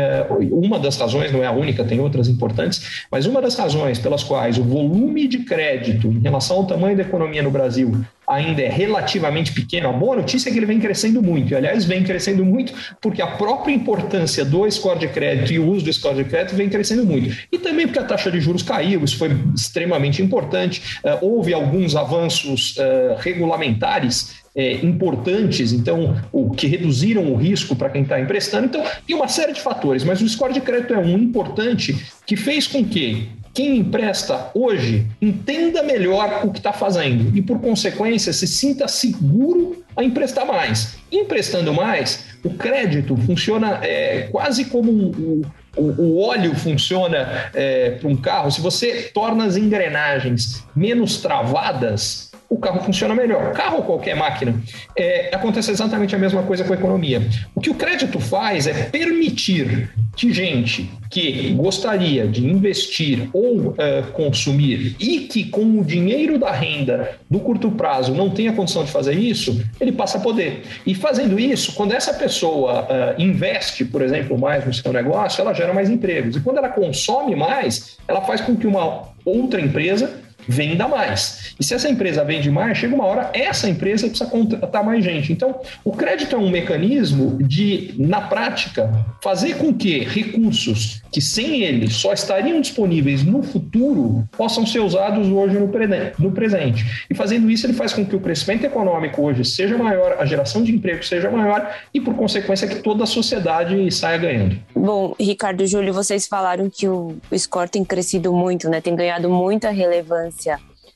uma 0.52 0.80
das 0.80 0.98
razões, 0.98 1.32
não 1.32 1.44
é 1.44 1.48
a 1.48 1.52
única, 1.52 1.84
tem 1.84 2.00
outras 2.00 2.28
importantes, 2.28 3.06
mas 3.12 3.26
uma 3.26 3.42
das 3.42 3.56
razões 3.56 4.00
pelas 4.00 4.24
quais 4.24 4.58
o 4.58 4.64
volume 4.64 5.28
de 5.28 5.40
crédito 5.40 6.10
relação 6.30 6.58
ao 6.58 6.66
tamanho 6.66 6.96
da 6.96 7.04
economia 7.04 7.44
no 7.44 7.52
Brasil 7.52 7.92
ainda 8.30 8.62
é 8.62 8.70
relativamente 8.70 9.52
pequeno, 9.52 9.90
a 9.90 9.92
boa 9.92 10.16
notícia 10.16 10.50
é 10.50 10.54
que 10.54 10.60
ele 10.60 10.68
vem 10.68 10.80
crescendo 10.80 11.20
muito. 11.20 11.52
E, 11.52 11.56
aliás, 11.56 11.84
vem 11.84 12.04
crescendo 12.04 12.46
muito 12.46 12.72
porque 13.02 13.24
a 13.24 13.28
própria 13.28 13.74
importância 13.74 14.46
do 14.46 14.70
score 14.70 15.00
de 15.00 15.08
crédito 15.08 15.52
e 15.52 15.58
o 15.58 15.68
uso 15.68 15.84
do 15.86 15.92
score 15.92 16.24
de 16.24 16.26
crédito 16.26 16.56
vem 16.56 16.70
crescendo 16.70 17.04
muito. 17.04 17.36
E 17.52 17.58
também 17.58 17.88
porque 17.88 17.98
a 17.98 18.04
taxa 18.04 18.30
de 18.30 18.40
juros 18.40 18.62
caiu, 18.62 19.04
isso 19.04 19.18
foi 19.18 19.32
extremamente 19.56 20.22
importante. 20.22 21.00
Uh, 21.04 21.26
houve 21.26 21.54
alguns 21.54 21.96
avanços 21.96 22.78
uh, 22.78 23.16
regulamentares 23.18 24.38
é, 24.56 24.74
importantes, 24.86 25.72
então, 25.72 26.22
o 26.32 26.52
que 26.52 26.68
reduziram 26.68 27.32
o 27.32 27.36
risco 27.36 27.76
para 27.76 27.90
quem 27.90 28.02
está 28.02 28.20
emprestando. 28.20 28.66
Então, 28.66 28.84
tem 29.08 29.16
uma 29.16 29.28
série 29.28 29.54
de 29.54 29.62
fatores, 29.62 30.04
mas 30.04 30.22
o 30.22 30.28
score 30.28 30.54
de 30.54 30.60
crédito 30.60 30.94
é 30.94 30.98
um 30.98 31.18
importante 31.18 31.96
que 32.26 32.36
fez 32.36 32.68
com 32.68 32.84
que 32.84 33.30
quem 33.54 33.78
empresta 33.78 34.52
hoje 34.54 35.08
entenda 35.22 35.84
melhor 35.84 36.42
o 36.44 36.52
que 36.52 36.60
está 36.60 36.72
fazendo 36.72 37.36
e, 37.36 37.42
por 37.42 37.60
consequência, 37.60 38.32
se 38.32 38.48
sinta 38.48 38.88
seguro 38.88 39.84
a 39.96 40.04
emprestar 40.04 40.46
mais. 40.46 40.98
Emprestando 41.12 41.74
mais, 41.74 42.26
o 42.44 42.52
crédito 42.52 43.18
funciona 43.18 43.80
é, 43.82 44.28
quase 44.32 44.66
como 44.66 44.92
o, 44.92 45.42
o, 45.76 45.82
o, 45.82 46.20
óleo 46.22 46.56
funciona 46.56 47.50
é, 47.54 47.92
para 47.92 48.08
um 48.08 48.16
carro. 48.16 48.52
Se 48.52 48.62
você 48.62 49.10
torna 49.14 49.46
as 49.46 49.58
engrenagens 49.58 50.64
menos 50.76 51.18
travadas, 51.18 52.29
o 52.50 52.58
carro 52.58 52.82
funciona 52.84 53.14
melhor. 53.14 53.54
Carro 53.54 53.78
ou 53.78 53.84
qualquer 53.84 54.16
máquina. 54.16 54.56
É, 54.98 55.30
acontece 55.34 55.70
exatamente 55.70 56.16
a 56.16 56.18
mesma 56.18 56.42
coisa 56.44 56.64
com 56.64 56.74
a 56.74 56.76
economia. 56.76 57.22
O 57.54 57.62
que 57.62 57.70
o 57.70 57.76
crédito 57.76 58.20
faz 58.20 58.66
é 58.66 58.74
permitir 58.86 59.90
que 60.16 60.34
gente 60.34 60.90
que 61.10 61.54
gostaria 61.54 62.28
de 62.28 62.46
investir 62.46 63.30
ou 63.32 63.70
uh, 63.70 63.76
consumir 64.14 64.96
e 65.00 65.22
que 65.22 65.46
com 65.46 65.80
o 65.80 65.84
dinheiro 65.84 66.38
da 66.38 66.52
renda 66.52 67.18
do 67.30 67.40
curto 67.40 67.72
prazo 67.72 68.14
não 68.14 68.30
tenha 68.30 68.54
condição 68.54 68.84
de 68.84 68.92
fazer 68.92 69.14
isso, 69.14 69.64
ele 69.80 69.92
passa 69.92 70.18
a 70.18 70.22
poder. 70.22 70.64
E 70.86 70.94
fazendo 70.94 71.40
isso, 71.40 71.74
quando 71.74 71.94
essa 71.94 72.14
pessoa 72.14 72.84
uh, 72.84 73.22
investe, 73.22 73.86
por 73.86 74.02
exemplo, 74.02 74.38
mais 74.38 74.66
no 74.66 74.74
seu 74.74 74.92
negócio, 74.92 75.42
ela 75.42 75.54
gera 75.54 75.74
mais 75.74 75.90
empregos. 75.90 76.36
E 76.36 76.42
quando 76.42 76.58
ela 76.58 76.70
consome 76.70 77.36
mais, 77.36 77.98
ela 78.08 78.22
faz 78.22 78.42
com 78.42 78.56
que 78.56 78.68
uma 78.68 79.10
outra 79.26 79.62
empresa 79.62 80.29
venda 80.48 80.88
mais. 80.88 81.54
E 81.60 81.64
se 81.64 81.74
essa 81.74 81.90
empresa 81.90 82.24
vende 82.24 82.50
mais, 82.50 82.78
chega 82.78 82.96
uma 82.96 83.06
hora, 83.06 83.30
essa 83.34 83.70
empresa 83.70 84.08
precisa 84.08 84.30
contratar 84.30 84.84
mais 84.84 85.04
gente. 85.04 85.32
Então, 85.32 85.60
o 85.84 85.92
crédito 85.92 86.36
é 86.36 86.40
um 86.40 86.50
mecanismo 86.50 87.38
de, 87.42 87.94
na 87.98 88.22
prática, 88.22 88.92
fazer 89.22 89.58
com 89.58 89.74
que 89.74 90.00
recursos 90.00 91.02
que 91.12 91.22
sem 91.22 91.64
ele 91.64 91.90
só 91.90 92.14
estariam 92.14 92.62
disponíveis 92.62 93.24
no 93.24 93.42
futuro 93.42 94.24
possam 94.38 94.66
ser 94.66 94.80
usados 94.80 95.28
hoje 95.28 95.58
no 95.58 96.32
presente. 96.32 97.06
E 97.10 97.16
fazendo 97.16 97.50
isso, 97.50 97.66
ele 97.66 97.74
faz 97.74 97.94
com 97.94 98.06
que 98.06 98.16
o 98.16 98.20
crescimento 98.20 98.64
econômico 98.66 99.22
hoje 99.22 99.44
seja 99.44 99.78
maior, 99.78 100.18
a 100.20 100.26
geração 100.26 100.64
de 100.64 100.72
emprego 100.72 101.04
seja 101.04 101.30
maior 101.30 101.76
e, 101.94 102.00
por 102.00 102.16
consequência, 102.16 102.68
que 102.68 102.76
toda 102.76 103.04
a 103.04 103.08
sociedade 103.08 103.92
saia 103.92 104.18
ganhando. 104.18 104.60
Bom, 104.76 105.16
Ricardo 105.20 105.64
e 105.64 105.68
Júlio, 105.68 105.94
vocês 105.94 106.28
falaram 106.28 106.70
que 106.70 106.88
o 106.88 107.18
score 107.38 107.70
tem 107.70 107.84
crescido 107.84 108.32
muito, 108.32 108.70
né? 108.70 108.82
tem 108.82 108.96
ganhado 108.96 109.30
muita 109.30 109.70
relevância 109.70 110.29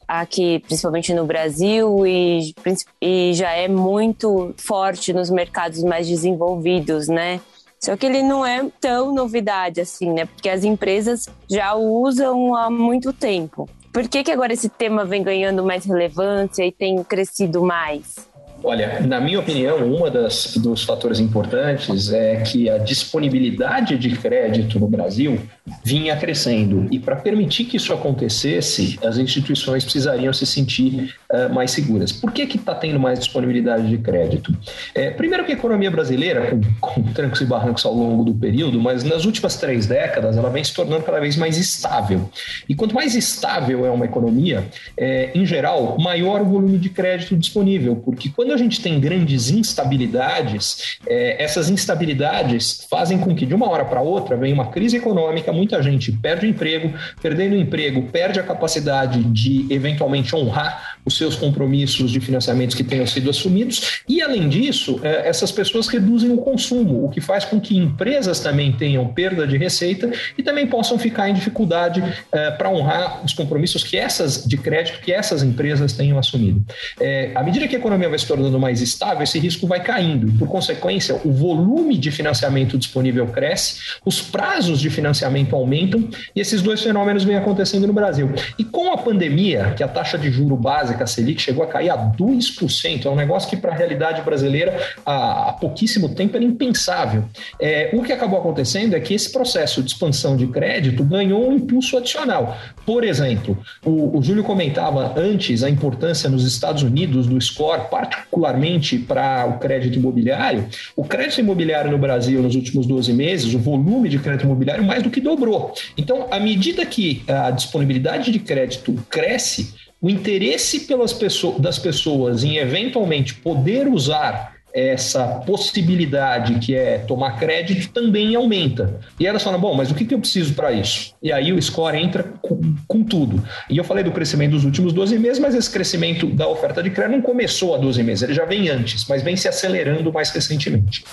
aqui, 0.07 0.59
principalmente 0.59 1.13
no 1.13 1.25
Brasil, 1.25 2.05
e, 2.05 2.53
e 3.01 3.33
já 3.33 3.51
é 3.51 3.67
muito 3.67 4.53
forte 4.57 5.13
nos 5.13 5.29
mercados 5.29 5.83
mais 5.83 6.07
desenvolvidos, 6.07 7.07
né? 7.07 7.39
Só 7.79 7.97
que 7.97 8.05
ele 8.05 8.21
não 8.21 8.45
é 8.45 8.65
tão 8.79 9.13
novidade 9.13 9.81
assim, 9.81 10.11
né? 10.11 10.25
Porque 10.25 10.47
as 10.47 10.63
empresas 10.63 11.27
já 11.49 11.75
o 11.75 12.01
usam 12.01 12.55
há 12.55 12.69
muito 12.69 13.11
tempo. 13.11 13.67
Por 13.91 14.07
que, 14.07 14.23
que 14.23 14.31
agora 14.31 14.53
esse 14.53 14.69
tema 14.69 15.03
vem 15.03 15.21
ganhando 15.21 15.63
mais 15.63 15.85
relevância 15.85 16.65
e 16.65 16.71
tem 16.71 17.03
crescido 17.03 17.61
mais? 17.61 18.15
Olha, 18.63 19.01
na 19.01 19.19
minha 19.19 19.39
opinião, 19.39 19.85
uma 19.85 20.09
das 20.09 20.55
dos 20.55 20.85
fatores 20.85 21.19
importantes 21.19 22.13
é 22.13 22.37
que 22.37 22.69
a 22.69 22.77
disponibilidade 22.77 23.97
de 23.97 24.15
crédito 24.15 24.79
no 24.79 24.87
Brasil 24.87 25.37
vinha 25.83 26.15
crescendo 26.17 26.87
e 26.91 26.99
para 26.99 27.15
permitir 27.15 27.65
que 27.65 27.77
isso 27.77 27.93
acontecesse, 27.93 28.99
as 29.03 29.17
instituições 29.17 29.83
precisariam 29.83 30.33
se 30.33 30.45
sentir 30.45 31.15
uh, 31.31 31.53
mais 31.53 31.71
seguras. 31.71 32.11
Por 32.11 32.31
que 32.31 32.43
está 32.43 32.75
tendo 32.75 32.99
mais 32.99 33.19
disponibilidade 33.19 33.87
de 33.87 33.97
crédito? 33.97 34.53
É, 34.93 35.09
primeiro 35.11 35.45
que 35.45 35.53
a 35.53 35.55
economia 35.55 35.89
brasileira, 35.89 36.49
com, 36.49 36.61
com 36.81 37.03
trancos 37.13 37.39
e 37.39 37.45
barrancos 37.45 37.85
ao 37.85 37.93
longo 37.93 38.25
do 38.25 38.33
período, 38.33 38.79
mas 38.79 39.03
nas 39.03 39.23
últimas 39.23 39.55
três 39.55 39.85
décadas 39.85 40.35
ela 40.35 40.49
vem 40.49 40.63
se 40.63 40.73
tornando 40.73 41.03
cada 41.03 41.19
vez 41.19 41.37
mais 41.37 41.57
estável. 41.57 42.29
E 42.67 42.75
quanto 42.75 42.93
mais 42.93 43.15
estável 43.15 43.85
é 43.85 43.89
uma 43.89 44.05
economia, 44.05 44.65
é, 44.97 45.31
em 45.33 45.45
geral, 45.45 45.97
maior 45.97 46.41
o 46.41 46.45
volume 46.45 46.77
de 46.77 46.89
crédito 46.89 47.37
disponível, 47.37 47.95
porque 47.95 48.29
quando 48.29 48.51
a 48.51 48.57
gente 48.57 48.81
tem 48.81 48.99
grandes 48.99 49.49
instabilidades, 49.49 50.97
é, 51.07 51.41
essas 51.41 51.69
instabilidades 51.69 52.85
fazem 52.89 53.17
com 53.17 53.33
que 53.33 53.45
de 53.45 53.55
uma 53.55 53.69
hora 53.69 53.85
para 53.85 54.01
outra 54.01 54.35
venha 54.35 54.53
uma 54.53 54.67
crise 54.67 54.97
econômica, 54.97 55.52
muita 55.53 55.81
gente 55.81 56.11
perde 56.11 56.45
o 56.45 56.49
emprego, 56.49 56.93
perdendo 57.21 57.53
o 57.53 57.59
emprego, 57.59 58.03
perde 58.11 58.39
a 58.39 58.43
capacidade 58.43 59.23
de 59.23 59.65
eventualmente 59.69 60.35
honrar 60.35 60.92
os 61.05 61.17
seus 61.17 61.35
compromissos 61.35 62.11
de 62.11 62.19
financiamentos 62.19 62.75
que 62.75 62.83
tenham 62.83 63.05
sido 63.05 63.29
assumidos, 63.29 64.01
e 64.07 64.21
além 64.21 64.49
disso, 64.49 64.99
é, 65.03 65.27
essas 65.27 65.51
pessoas 65.51 65.87
reduzem 65.87 66.31
o 66.31 66.37
consumo, 66.37 67.05
o 67.05 67.09
que 67.09 67.21
faz 67.21 67.45
com 67.45 67.59
que 67.59 67.77
empresas 67.77 68.39
também 68.39 68.71
tenham 68.71 69.07
perda 69.07 69.45
de 69.45 69.57
receita 69.57 70.11
e 70.37 70.43
também 70.43 70.67
possam 70.67 70.97
ficar 70.97 71.29
em 71.29 71.33
dificuldade 71.33 72.03
é, 72.31 72.51
para 72.51 72.69
honrar 72.69 73.23
os 73.23 73.33
compromissos 73.33 73.83
que 73.83 73.97
essas 73.97 74.45
de 74.45 74.57
crédito 74.57 74.99
que 75.01 75.11
essas 75.11 75.43
empresas 75.43 75.93
tenham 75.93 76.17
assumido. 76.17 76.63
É, 76.99 77.31
à 77.35 77.43
medida 77.43 77.67
que 77.67 77.75
a 77.75 77.79
economia 77.79 78.09
vai 78.09 78.19
se 78.19 78.27
tornando 78.27 78.59
mais 78.59 78.81
estável, 78.81 79.23
esse 79.23 79.39
risco 79.39 79.67
vai 79.67 79.81
caindo, 79.81 80.29
e 80.29 80.31
por 80.31 80.47
consequência, 80.47 81.19
o 81.23 81.31
volume 81.31 81.97
de 81.97 82.11
financiamento 82.11 82.77
disponível 82.77 83.27
cresce, 83.27 83.79
os 84.05 84.21
prazos 84.21 84.79
de 84.79 84.89
financiamento 84.89 85.55
aumentam, 85.55 86.07
e 86.35 86.39
esses 86.39 86.61
dois 86.61 86.81
fenômenos 86.81 87.23
vêm 87.23 87.35
acontecendo 87.35 87.87
no 87.87 87.93
Brasil. 87.93 88.31
E 88.57 88.63
com 88.63 88.91
a 88.91 88.97
pandemia, 88.97 89.73
que 89.75 89.83
a 89.83 89.87
taxa 89.87 90.17
de 90.17 90.31
juro 90.31 90.55
base 90.93 91.03
básica 91.03 91.07
Selic 91.07 91.41
chegou 91.41 91.63
a 91.63 91.67
cair 91.67 91.89
a 91.89 91.97
2%. 91.97 93.05
É 93.05 93.09
um 93.09 93.15
negócio 93.15 93.49
que, 93.49 93.57
para 93.57 93.71
a 93.71 93.75
realidade 93.75 94.21
brasileira, 94.21 94.79
há, 95.05 95.49
há, 95.49 95.53
pouquíssimo 95.53 96.09
tempo 96.09 96.37
era 96.37 96.45
impensável. 96.45 97.25
É, 97.59 97.89
o 97.93 98.03
que 98.03 98.11
acabou 98.11 98.39
acontecendo 98.39 98.95
é 98.95 98.99
que 98.99 99.13
esse 99.13 99.31
processo 99.31 99.81
de 99.81 99.91
expansão 99.91 100.37
de 100.37 100.47
crédito 100.47 101.03
ganhou 101.03 101.49
um 101.49 101.53
impulso 101.53 101.97
adicional. 101.97 102.57
Por 102.85 103.03
exemplo, 103.03 103.57
o, 103.83 104.17
o 104.17 104.21
Júlio 104.21 104.43
comentava 104.43 105.13
antes 105.17 105.63
a 105.63 105.69
importância 105.69 106.29
nos 106.29 106.45
Estados 106.45 106.83
Unidos 106.83 107.27
do 107.27 107.39
score, 107.41 107.89
particularmente 107.89 108.97
para 108.97 109.45
o 109.45 109.59
crédito 109.59 109.97
imobiliário. 109.97 110.67
O 110.95 111.03
crédito 111.03 111.39
imobiliário 111.39 111.91
no 111.91 111.97
Brasil, 111.97 112.41
nos 112.41 112.55
últimos 112.55 112.85
12 112.85 113.13
meses, 113.13 113.53
o 113.53 113.59
volume 113.59 114.09
de 114.09 114.19
crédito 114.19 114.45
imobiliário 114.45 114.83
mais 114.83 115.03
do 115.03 115.09
que 115.09 115.21
dobrou. 115.21 115.73
Então, 115.97 116.27
à 116.31 116.39
medida 116.39 116.85
que 116.85 117.23
a 117.27 117.51
disponibilidade 117.51 118.31
de 118.31 118.39
crédito 118.39 118.93
cresce, 119.09 119.73
o 120.03 120.09
interesse 120.09 120.81
pelas 120.81 121.13
pessoas, 121.13 121.61
das 121.61 121.79
pessoas 121.79 122.43
em 122.43 122.57
eventualmente 122.57 123.35
poder 123.35 123.87
usar 123.87 124.53
essa 124.73 125.25
possibilidade 125.45 126.59
que 126.59 126.75
é 126.75 126.97
tomar 126.97 127.39
crédito 127.39 127.89
também 127.93 128.35
aumenta. 128.35 128.99
E 129.17 129.25
elas 129.25 129.41
falam, 129.41 129.61
bom, 129.61 129.73
mas 129.73 129.91
o 129.91 129.95
que, 129.95 130.03
que 130.03 130.13
eu 130.13 130.19
preciso 130.19 130.55
para 130.55 130.73
isso? 130.73 131.13
E 131.21 131.31
aí 131.31 131.53
o 131.53 131.61
score 131.61 131.95
entra 131.95 132.23
com, 132.41 132.59
com, 132.85 133.03
tudo. 133.03 133.41
E 133.69 133.77
eu 133.77 133.83
falei 133.83 134.03
do 134.03 134.11
crescimento 134.11 134.51
dos 134.51 134.65
últimos 134.65 134.91
12 134.91 135.17
meses, 135.19 135.39
mas 135.39 135.55
esse 135.55 135.69
crescimento 135.71 136.27
da 136.27 136.49
oferta 136.49 136.83
de 136.83 136.89
crédito 136.89 137.15
não 137.15 137.21
começou 137.21 137.73
há 137.73 137.77
12 137.77 138.03
meses, 138.03 138.23
ele 138.23 138.33
já 138.33 138.43
vem 138.43 138.67
antes, 138.67 139.05
mas 139.07 139.21
vem 139.21 139.37
se 139.37 139.47
acelerando 139.47 140.11
mais 140.11 140.31
recentemente. 140.31 141.05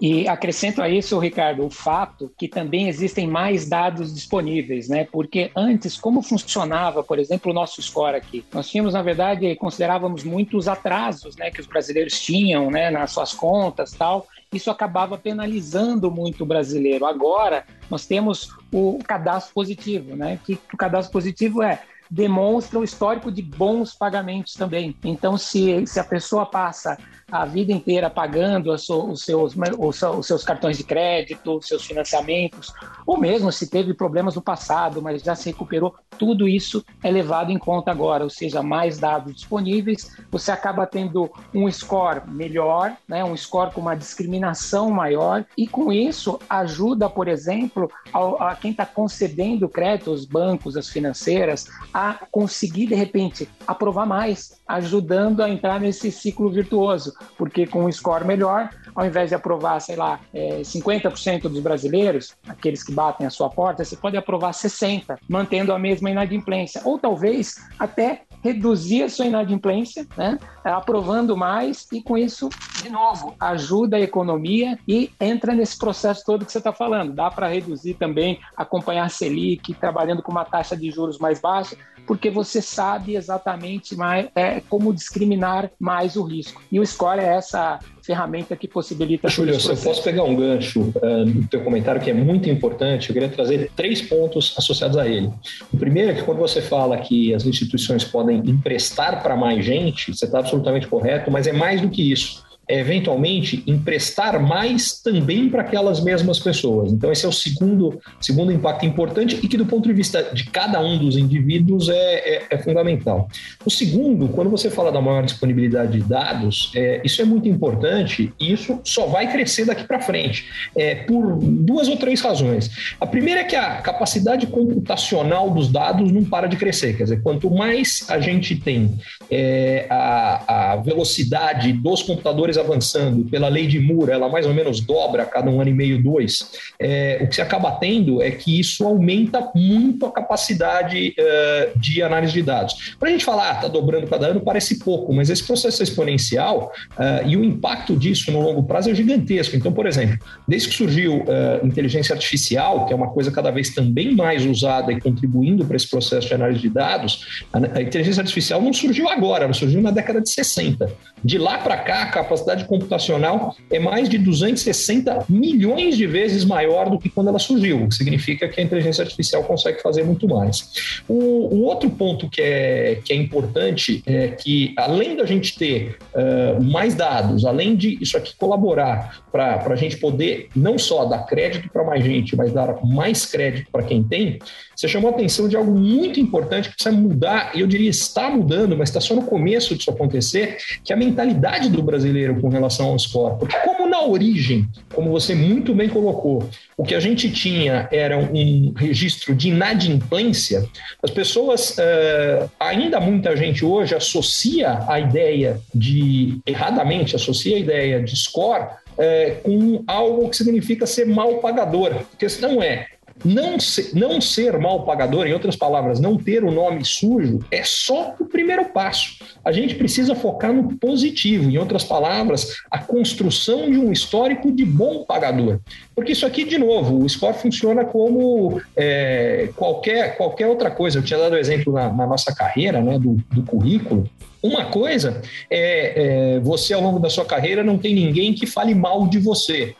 E 0.00 0.28
acrescento 0.28 0.80
a 0.80 0.88
isso, 0.88 1.18
Ricardo, 1.18 1.66
o 1.66 1.70
fato 1.70 2.32
que 2.38 2.46
também 2.46 2.88
existem 2.88 3.26
mais 3.26 3.68
dados 3.68 4.14
disponíveis, 4.14 4.88
né? 4.88 5.08
Porque 5.10 5.50
antes, 5.56 5.98
como 5.98 6.22
funcionava, 6.22 7.02
por 7.02 7.18
exemplo, 7.18 7.50
o 7.50 7.54
nosso 7.54 7.82
score 7.82 8.16
aqui? 8.16 8.44
Nós 8.52 8.68
tínhamos, 8.68 8.94
na 8.94 9.02
verdade, 9.02 9.56
considerávamos 9.56 10.22
muitos 10.22 10.68
atrasos, 10.68 11.34
né, 11.36 11.50
que 11.50 11.60
os 11.60 11.66
brasileiros 11.66 12.20
tinham, 12.20 12.70
né, 12.70 12.90
nas 12.90 13.10
suas 13.10 13.32
contas, 13.32 13.90
tal. 13.90 14.26
Isso 14.52 14.70
acabava 14.70 15.18
penalizando 15.18 16.10
muito 16.10 16.44
o 16.44 16.46
brasileiro. 16.46 17.04
Agora, 17.04 17.64
nós 17.90 18.06
temos 18.06 18.50
o 18.72 18.98
cadastro 19.04 19.52
positivo, 19.52 20.14
né? 20.14 20.38
Que 20.44 20.58
o 20.72 20.76
cadastro 20.76 21.12
positivo 21.12 21.62
é 21.62 21.82
demonstra 22.10 22.78
o 22.78 22.84
histórico 22.84 23.30
de 23.30 23.42
bons 23.42 23.94
pagamentos 23.94 24.54
também. 24.54 24.96
Então, 25.04 25.36
se, 25.36 25.86
se 25.86 26.00
a 26.00 26.04
pessoa 26.04 26.46
passa 26.46 26.96
a 27.30 27.44
vida 27.44 27.72
inteira 27.72 28.08
pagando 28.08 28.72
os 28.72 28.86
seus, 28.86 29.54
os 29.78 30.26
seus 30.26 30.44
cartões 30.44 30.78
de 30.78 30.84
crédito, 30.84 31.60
seus 31.62 31.84
financiamentos, 31.84 32.72
ou 33.06 33.18
mesmo 33.18 33.52
se 33.52 33.68
teve 33.68 33.92
problemas 33.92 34.34
no 34.34 34.42
passado, 34.42 35.02
mas 35.02 35.22
já 35.22 35.34
se 35.34 35.50
recuperou, 35.50 35.94
tudo 36.18 36.48
isso 36.48 36.84
é 37.02 37.10
levado 37.10 37.52
em 37.52 37.58
conta 37.58 37.90
agora, 37.90 38.24
ou 38.24 38.30
seja, 38.30 38.62
mais 38.62 38.98
dados 38.98 39.34
disponíveis, 39.34 40.16
você 40.30 40.50
acaba 40.50 40.86
tendo 40.86 41.30
um 41.54 41.70
score 41.70 42.22
melhor, 42.26 42.96
né, 43.06 43.22
um 43.24 43.36
score 43.36 43.72
com 43.72 43.80
uma 43.80 43.94
discriminação 43.94 44.90
maior, 44.90 45.44
e 45.56 45.66
com 45.66 45.92
isso 45.92 46.38
ajuda, 46.48 47.10
por 47.10 47.28
exemplo, 47.28 47.90
a, 48.12 48.50
a 48.50 48.56
quem 48.56 48.70
está 48.70 48.86
concedendo 48.86 49.68
crédito, 49.68 50.10
os 50.10 50.24
bancos, 50.24 50.76
as 50.76 50.88
financeiras, 50.88 51.68
a 51.92 52.26
conseguir, 52.30 52.86
de 52.86 52.94
repente, 52.94 53.48
aprovar 53.66 54.06
mais, 54.06 54.60
ajudando 54.66 55.42
a 55.42 55.50
entrar 55.50 55.78
nesse 55.78 56.10
ciclo 56.10 56.50
virtuoso 56.50 57.17
porque 57.36 57.66
com 57.66 57.84
um 57.84 57.92
score 57.92 58.24
melhor, 58.24 58.70
ao 58.94 59.06
invés 59.06 59.30
de 59.30 59.34
aprovar, 59.34 59.80
sei 59.80 59.96
lá, 59.96 60.20
é, 60.32 60.60
50% 60.60 61.42
dos 61.42 61.60
brasileiros, 61.60 62.36
aqueles 62.48 62.82
que 62.82 62.92
batem 62.92 63.26
a 63.26 63.30
sua 63.30 63.48
porta, 63.48 63.84
você 63.84 63.96
pode 63.96 64.16
aprovar 64.16 64.52
60%, 64.52 65.18
mantendo 65.28 65.72
a 65.72 65.78
mesma 65.78 66.10
inadimplência. 66.10 66.80
Ou 66.84 66.98
talvez 66.98 67.56
até 67.78 68.22
reduzir 68.42 69.02
a 69.02 69.08
sua 69.08 69.26
inadimplência, 69.26 70.06
né? 70.16 70.38
aprovando 70.64 71.36
mais 71.36 71.86
e 71.92 72.02
com 72.02 72.16
isso, 72.16 72.48
de 72.82 72.88
novo, 72.88 73.34
ajuda 73.40 73.96
a 73.96 74.00
economia 74.00 74.78
e 74.86 75.10
entra 75.20 75.54
nesse 75.54 75.78
processo 75.78 76.22
todo 76.24 76.44
que 76.44 76.52
você 76.52 76.58
está 76.58 76.72
falando. 76.72 77.12
Dá 77.12 77.30
para 77.30 77.48
reduzir 77.48 77.94
também, 77.94 78.38
acompanhar 78.56 79.04
a 79.04 79.08
Selic, 79.08 79.74
trabalhando 79.74 80.22
com 80.22 80.30
uma 80.30 80.44
taxa 80.44 80.76
de 80.76 80.90
juros 80.90 81.18
mais 81.18 81.40
baixa, 81.40 81.76
porque 82.08 82.30
você 82.30 82.62
sabe 82.62 83.14
exatamente 83.16 83.94
mais, 83.94 84.28
é, 84.34 84.62
como 84.66 84.94
discriminar 84.94 85.70
mais 85.78 86.16
o 86.16 86.22
risco. 86.22 86.62
E 86.72 86.80
o 86.80 86.86
score 86.86 87.20
é 87.20 87.36
essa 87.36 87.78
ferramenta 88.02 88.56
que 88.56 88.66
possibilita. 88.66 89.28
Júlio, 89.28 89.60
se 89.60 89.68
eu 89.68 89.76
posso 89.76 90.02
pegar 90.02 90.24
um 90.24 90.34
gancho 90.34 90.80
uh, 90.80 91.26
no 91.26 91.46
teu 91.46 91.62
comentário 91.62 92.00
que 92.00 92.08
é 92.08 92.14
muito 92.14 92.48
importante, 92.48 93.10
eu 93.10 93.12
queria 93.12 93.28
trazer 93.28 93.70
três 93.76 94.00
pontos 94.00 94.54
associados 94.56 94.96
a 94.96 95.06
ele. 95.06 95.30
O 95.70 95.76
primeiro 95.76 96.12
é 96.12 96.14
que 96.14 96.22
quando 96.22 96.38
você 96.38 96.62
fala 96.62 96.96
que 96.96 97.34
as 97.34 97.44
instituições 97.44 98.04
podem 98.04 98.38
emprestar 98.38 99.22
para 99.22 99.36
mais 99.36 99.62
gente, 99.62 100.16
você 100.16 100.24
está 100.24 100.38
absolutamente 100.38 100.88
correto, 100.88 101.30
mas 101.30 101.46
é 101.46 101.52
mais 101.52 101.82
do 101.82 101.90
que 101.90 102.10
isso 102.10 102.47
eventualmente 102.68 103.62
emprestar 103.66 104.40
mais 104.40 105.00
também 105.00 105.48
para 105.48 105.62
aquelas 105.62 106.02
mesmas 106.02 106.38
pessoas. 106.38 106.92
Então, 106.92 107.10
esse 107.10 107.24
é 107.24 107.28
o 107.28 107.32
segundo, 107.32 107.98
segundo 108.20 108.52
impacto 108.52 108.84
importante 108.84 109.38
e 109.42 109.48
que, 109.48 109.56
do 109.56 109.64
ponto 109.64 109.88
de 109.88 109.94
vista 109.94 110.22
de 110.32 110.44
cada 110.44 110.80
um 110.80 110.98
dos 110.98 111.16
indivíduos, 111.16 111.88
é, 111.88 111.94
é, 111.94 112.46
é 112.50 112.58
fundamental. 112.58 113.28
O 113.64 113.70
segundo, 113.70 114.28
quando 114.28 114.50
você 114.50 114.70
fala 114.70 114.92
da 114.92 115.00
maior 115.00 115.24
disponibilidade 115.24 115.92
de 115.92 116.06
dados, 116.06 116.70
é, 116.74 117.00
isso 117.04 117.22
é 117.22 117.24
muito 117.24 117.48
importante 117.48 118.32
e 118.38 118.52
isso 118.52 118.80
só 118.84 119.06
vai 119.06 119.30
crescer 119.30 119.64
daqui 119.64 119.84
para 119.84 120.00
frente, 120.00 120.46
é, 120.76 120.94
por 120.94 121.38
duas 121.40 121.88
ou 121.88 121.96
três 121.96 122.20
razões. 122.20 122.94
A 123.00 123.06
primeira 123.06 123.40
é 123.40 123.44
que 123.44 123.56
a 123.56 123.76
capacidade 123.80 124.46
computacional 124.46 125.50
dos 125.50 125.68
dados 125.68 126.12
não 126.12 126.24
para 126.24 126.46
de 126.46 126.56
crescer, 126.56 126.96
quer 126.96 127.04
dizer, 127.04 127.22
quanto 127.22 127.50
mais 127.50 128.04
a 128.08 128.20
gente 128.20 128.56
tem 128.56 128.98
é, 129.30 129.86
a, 129.88 130.72
a 130.72 130.76
velocidade 130.76 131.72
dos 131.72 132.02
computadores 132.02 132.57
avançando, 132.58 133.24
pela 133.24 133.48
lei 133.48 133.66
de 133.66 133.78
Moore, 133.78 134.12
ela 134.12 134.28
mais 134.28 134.46
ou 134.46 134.54
menos 134.54 134.80
dobra 134.80 135.22
a 135.22 135.26
cada 135.26 135.50
um 135.50 135.60
ano 135.60 135.70
e 135.70 135.74
meio, 135.74 136.02
dois, 136.02 136.50
é, 136.78 137.18
o 137.22 137.28
que 137.28 137.34
se 137.34 137.42
acaba 137.42 137.72
tendo 137.72 138.22
é 138.22 138.30
que 138.30 138.58
isso 138.58 138.84
aumenta 138.84 139.50
muito 139.54 140.06
a 140.06 140.12
capacidade 140.12 141.14
uh, 141.18 141.78
de 141.78 142.02
análise 142.02 142.32
de 142.32 142.42
dados. 142.42 142.96
Para 142.98 143.08
a 143.08 143.12
gente 143.12 143.24
falar, 143.24 143.54
está 143.54 143.66
ah, 143.66 143.70
dobrando 143.70 144.06
cada 144.06 144.28
ano, 144.28 144.40
parece 144.40 144.78
pouco, 144.78 145.12
mas 145.12 145.30
esse 145.30 145.44
processo 145.44 145.82
é 145.82 145.84
exponencial 145.84 146.72
uh, 146.92 147.26
e 147.28 147.36
o 147.36 147.44
impacto 147.44 147.96
disso 147.96 148.30
no 148.32 148.40
longo 148.40 148.62
prazo 148.62 148.90
é 148.90 148.94
gigantesco. 148.94 149.56
Então, 149.56 149.72
por 149.72 149.86
exemplo, 149.86 150.18
desde 150.46 150.68
que 150.68 150.74
surgiu 150.74 151.22
uh, 151.22 151.66
inteligência 151.66 152.14
artificial, 152.14 152.86
que 152.86 152.92
é 152.92 152.96
uma 152.96 153.10
coisa 153.10 153.30
cada 153.30 153.50
vez 153.50 153.70
também 153.70 154.14
mais 154.14 154.44
usada 154.44 154.92
e 154.92 155.00
contribuindo 155.00 155.64
para 155.64 155.76
esse 155.76 155.88
processo 155.88 156.28
de 156.28 156.34
análise 156.34 156.60
de 156.60 156.68
dados, 156.68 157.44
a, 157.52 157.78
a 157.78 157.82
inteligência 157.82 158.20
artificial 158.20 158.60
não 158.60 158.72
surgiu 158.72 159.08
agora, 159.08 159.44
ela 159.44 159.52
surgiu 159.52 159.80
na 159.80 159.90
década 159.90 160.20
de 160.20 160.30
60. 160.30 160.90
De 161.22 161.38
lá 161.38 161.58
para 161.58 161.76
cá, 161.76 162.02
a 162.02 162.06
capacidade 162.06 162.47
computacional 162.66 163.56
é 163.70 163.78
mais 163.78 164.08
de 164.08 164.18
260 164.18 165.26
milhões 165.28 165.96
de 165.96 166.06
vezes 166.06 166.44
maior 166.44 166.88
do 166.90 166.98
que 166.98 167.08
quando 167.08 167.28
ela 167.28 167.38
surgiu, 167.38 167.84
o 167.84 167.88
que 167.88 167.94
significa 167.94 168.48
que 168.48 168.60
a 168.60 168.64
inteligência 168.64 169.02
artificial 169.02 169.44
consegue 169.44 169.80
fazer 169.82 170.04
muito 170.04 170.28
mais. 170.28 171.02
O, 171.08 171.54
o 171.54 171.62
outro 171.62 171.90
ponto 171.90 172.28
que 172.28 172.40
é, 172.40 173.00
que 173.04 173.12
é 173.12 173.16
importante 173.16 174.02
é 174.06 174.28
que, 174.28 174.74
além 174.76 175.16
da 175.16 175.24
gente 175.24 175.56
ter 175.58 175.96
uh, 176.14 176.62
mais 176.62 176.94
dados, 176.94 177.44
além 177.44 177.76
de 177.76 177.98
isso 178.00 178.16
aqui 178.16 178.34
colaborar 178.36 179.22
para 179.30 179.62
a 179.66 179.76
gente 179.76 179.96
poder 179.96 180.48
não 180.54 180.78
só 180.78 181.04
dar 181.04 181.26
crédito 181.26 181.68
para 181.70 181.84
mais 181.84 182.04
gente, 182.04 182.36
mas 182.36 182.52
dar 182.52 182.84
mais 182.84 183.26
crédito 183.26 183.70
para 183.70 183.82
quem 183.82 184.02
tem, 184.02 184.38
você 184.78 184.86
chamou 184.86 185.10
a 185.10 185.12
atenção 185.12 185.48
de 185.48 185.56
algo 185.56 185.76
muito 185.76 186.20
importante 186.20 186.68
que 186.68 186.76
precisa 186.76 186.94
mudar, 186.94 187.50
e 187.52 187.60
eu 187.60 187.66
diria 187.66 187.90
está 187.90 188.30
mudando, 188.30 188.76
mas 188.76 188.90
está 188.90 189.00
só 189.00 189.12
no 189.12 189.22
começo 189.22 189.74
disso 189.74 189.90
acontecer, 189.90 190.56
que 190.84 190.92
é 190.92 190.94
a 190.94 190.98
mentalidade 190.98 191.68
do 191.68 191.82
brasileiro 191.82 192.40
com 192.40 192.48
relação 192.48 192.90
ao 192.90 192.98
score. 192.98 193.36
Porque 193.40 193.56
como 193.64 193.88
na 193.88 194.04
origem, 194.04 194.68
como 194.94 195.10
você 195.10 195.34
muito 195.34 195.74
bem 195.74 195.88
colocou, 195.88 196.48
o 196.76 196.84
que 196.84 196.94
a 196.94 197.00
gente 197.00 197.28
tinha 197.28 197.88
era 197.90 198.16
um 198.16 198.72
registro 198.76 199.34
de 199.34 199.48
inadimplência, 199.48 200.64
as 201.02 201.10
pessoas, 201.10 201.70
uh, 201.70 202.48
ainda 202.60 203.00
muita 203.00 203.36
gente 203.36 203.64
hoje 203.64 203.96
associa 203.96 204.84
a 204.86 205.00
ideia 205.00 205.60
de, 205.74 206.38
erradamente, 206.46 207.16
associa 207.16 207.56
a 207.56 207.58
ideia 207.58 208.00
de 208.00 208.16
score 208.16 208.68
é, 208.96 209.40
com 209.42 209.82
algo 209.88 210.28
que 210.28 210.36
significa 210.36 210.86
ser 210.86 211.04
mal 211.04 211.38
pagador, 211.38 211.94
isso 212.20 212.40
não 212.40 212.62
é 212.62 212.86
Não, 213.24 213.58
ser, 213.58 213.90
não 213.94 214.20
ser 214.20 214.58
mal 214.58 214.84
pagador, 214.84 215.26
em 215.26 215.32
outras 215.32 215.56
palavras, 215.56 215.98
não 215.98 216.16
ter 216.16 216.44
o 216.44 216.50
nome 216.50 216.84
sujo, 216.84 217.40
é 217.50 217.62
só 217.64 218.14
o 218.18 218.26
primeiro 218.26 218.66
passo. 218.66 219.16
A 219.44 219.52
gente 219.52 219.74
precisa 219.74 220.14
focar 220.14 220.52
no 220.52 220.76
positivo, 220.76 221.50
em 221.50 221.58
outras 221.58 221.84
palavras, 221.84 222.58
a 222.70 222.78
construção 222.78 223.70
de 223.70 223.78
um 223.78 223.92
histórico 223.92 224.52
de 224.52 224.64
bom 224.64 225.04
pagador. 225.04 225.58
Porque 225.94 226.12
isso 226.12 226.26
aqui, 226.26 226.44
de 226.44 226.58
novo, 226.58 227.04
o 227.04 227.08
score 227.08 227.36
funciona 227.36 227.84
como 227.84 228.60
é, 228.76 229.50
qualquer, 229.56 230.16
qualquer 230.16 230.46
outra 230.46 230.70
coisa. 230.70 230.98
Eu 230.98 231.02
tinha 231.02 231.18
dado 231.18 231.36
exemplo 231.36 231.72
na, 231.72 231.92
na 231.92 232.06
nossa 232.06 232.34
carreira, 232.34 232.80
né, 232.80 232.98
do, 232.98 233.16
do 233.32 233.42
currículo. 233.42 234.08
Uma 234.42 234.66
coisa 234.66 235.20
é, 235.50 236.36
é, 236.36 236.40
você, 236.40 236.72
ao 236.72 236.80
longo 236.80 237.00
da 237.00 237.10
sua 237.10 237.24
carreira, 237.24 237.64
não 237.64 237.76
tem 237.76 237.94
ninguém 237.94 238.32
que 238.32 238.46
fale 238.46 238.74
mal 238.74 239.08
de 239.08 239.18
você. 239.18 239.74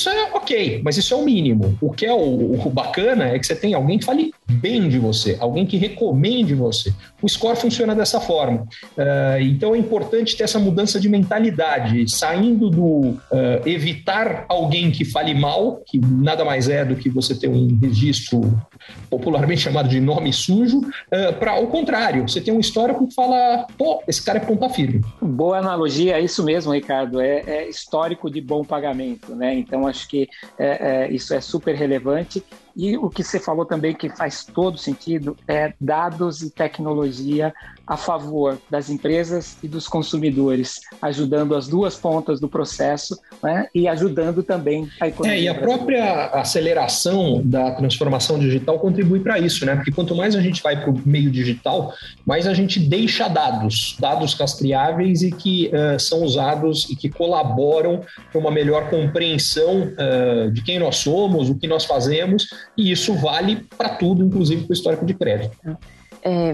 Isso 0.00 0.08
é 0.08 0.32
ok, 0.32 0.80
mas 0.82 0.96
isso 0.96 1.12
é 1.12 1.16
o 1.18 1.22
mínimo. 1.22 1.76
O 1.78 1.92
que 1.92 2.06
é 2.06 2.12
o, 2.12 2.54
o, 2.66 2.70
bacana 2.70 3.28
é 3.28 3.38
que 3.38 3.46
você 3.46 3.54
tem 3.54 3.74
alguém 3.74 3.98
que 3.98 4.06
fale 4.06 4.32
bem 4.50 4.88
de 4.88 4.98
você, 4.98 5.36
alguém 5.40 5.64
que 5.64 5.76
recomende 5.76 6.54
você. 6.54 6.92
O 7.22 7.28
score 7.28 7.56
funciona 7.56 7.94
dessa 7.94 8.20
forma. 8.20 8.62
Uh, 8.96 9.40
então 9.40 9.74
é 9.74 9.78
importante 9.78 10.36
ter 10.36 10.44
essa 10.44 10.58
mudança 10.58 10.98
de 10.98 11.08
mentalidade, 11.08 12.10
saindo 12.10 12.68
do 12.68 13.10
uh, 13.10 13.18
evitar 13.64 14.44
alguém 14.48 14.90
que 14.90 15.04
fale 15.04 15.34
mal, 15.34 15.82
que 15.86 15.98
nada 15.98 16.44
mais 16.44 16.68
é 16.68 16.84
do 16.84 16.96
que 16.96 17.08
você 17.08 17.34
ter 17.34 17.48
um 17.48 17.78
registro 17.80 18.40
popularmente 19.08 19.60
chamado 19.60 19.88
de 19.88 20.00
nome 20.00 20.32
sujo, 20.32 20.78
uh, 20.78 20.84
ah, 21.12 21.32
para 21.32 21.60
o 21.60 21.66
contrário, 21.66 22.28
você 22.28 22.40
tem 22.40 22.52
um 22.52 22.60
histórico 22.60 23.06
que 23.06 23.14
fala, 23.14 23.66
pô, 23.76 24.02
esse 24.08 24.24
cara 24.24 24.38
é 24.38 24.40
ponta 24.40 24.68
firme. 24.68 25.00
Boa 25.20 25.58
analogia, 25.58 26.16
é 26.16 26.20
isso 26.20 26.42
mesmo, 26.42 26.72
Ricardo, 26.72 27.20
é, 27.20 27.42
é 27.46 27.68
histórico 27.68 28.30
de 28.30 28.40
bom 28.40 28.64
pagamento, 28.64 29.34
né? 29.34 29.54
Então 29.54 29.86
acho 29.86 30.08
que 30.08 30.28
é, 30.58 31.06
é, 31.06 31.12
isso 31.12 31.34
é 31.34 31.40
super 31.40 31.74
relevante 31.74 32.42
e 32.80 32.96
o 32.96 33.10
que 33.10 33.22
você 33.22 33.38
falou 33.38 33.66
também 33.66 33.94
que 33.94 34.08
faz 34.08 34.42
todo 34.42 34.78
sentido 34.78 35.36
é 35.46 35.74
dados 35.78 36.40
e 36.40 36.50
tecnologia 36.50 37.52
a 37.90 37.96
favor 37.96 38.56
das 38.70 38.88
empresas 38.88 39.56
e 39.64 39.66
dos 39.66 39.88
consumidores, 39.88 40.78
ajudando 41.02 41.56
as 41.56 41.66
duas 41.66 41.96
pontas 41.96 42.38
do 42.38 42.48
processo 42.48 43.18
né, 43.42 43.66
e 43.74 43.88
ajudando 43.88 44.44
também 44.44 44.88
a 45.00 45.08
economia. 45.08 45.36
É, 45.36 45.42
e 45.42 45.48
a 45.48 45.54
própria 45.56 46.26
aceleração 46.26 47.42
da 47.44 47.72
transformação 47.72 48.38
digital 48.38 48.78
contribui 48.78 49.18
para 49.18 49.40
isso, 49.40 49.66
né? 49.66 49.74
Porque 49.74 49.90
quanto 49.90 50.14
mais 50.14 50.36
a 50.36 50.40
gente 50.40 50.62
vai 50.62 50.80
para 50.80 50.88
o 50.88 51.02
meio 51.04 51.32
digital, 51.32 51.92
mais 52.24 52.46
a 52.46 52.54
gente 52.54 52.78
deixa 52.78 53.26
dados, 53.26 53.96
dados 53.98 54.34
rastreáveis 54.34 55.22
e 55.22 55.32
que 55.32 55.68
uh, 55.74 55.98
são 55.98 56.22
usados 56.22 56.88
e 56.88 56.94
que 56.94 57.08
colaboram 57.08 58.02
para 58.30 58.40
uma 58.40 58.52
melhor 58.52 58.88
compreensão 58.88 59.82
uh, 59.82 60.48
de 60.52 60.62
quem 60.62 60.78
nós 60.78 60.94
somos, 60.94 61.50
o 61.50 61.56
que 61.56 61.66
nós 61.66 61.84
fazemos 61.84 62.46
e 62.76 62.92
isso 62.92 63.14
vale 63.14 63.66
para 63.76 63.88
tudo, 63.88 64.24
inclusive 64.24 64.62
para 64.62 64.70
o 64.70 64.74
histórico 64.74 65.04
de 65.04 65.14
crédito. 65.14 65.56
É, 65.66 65.99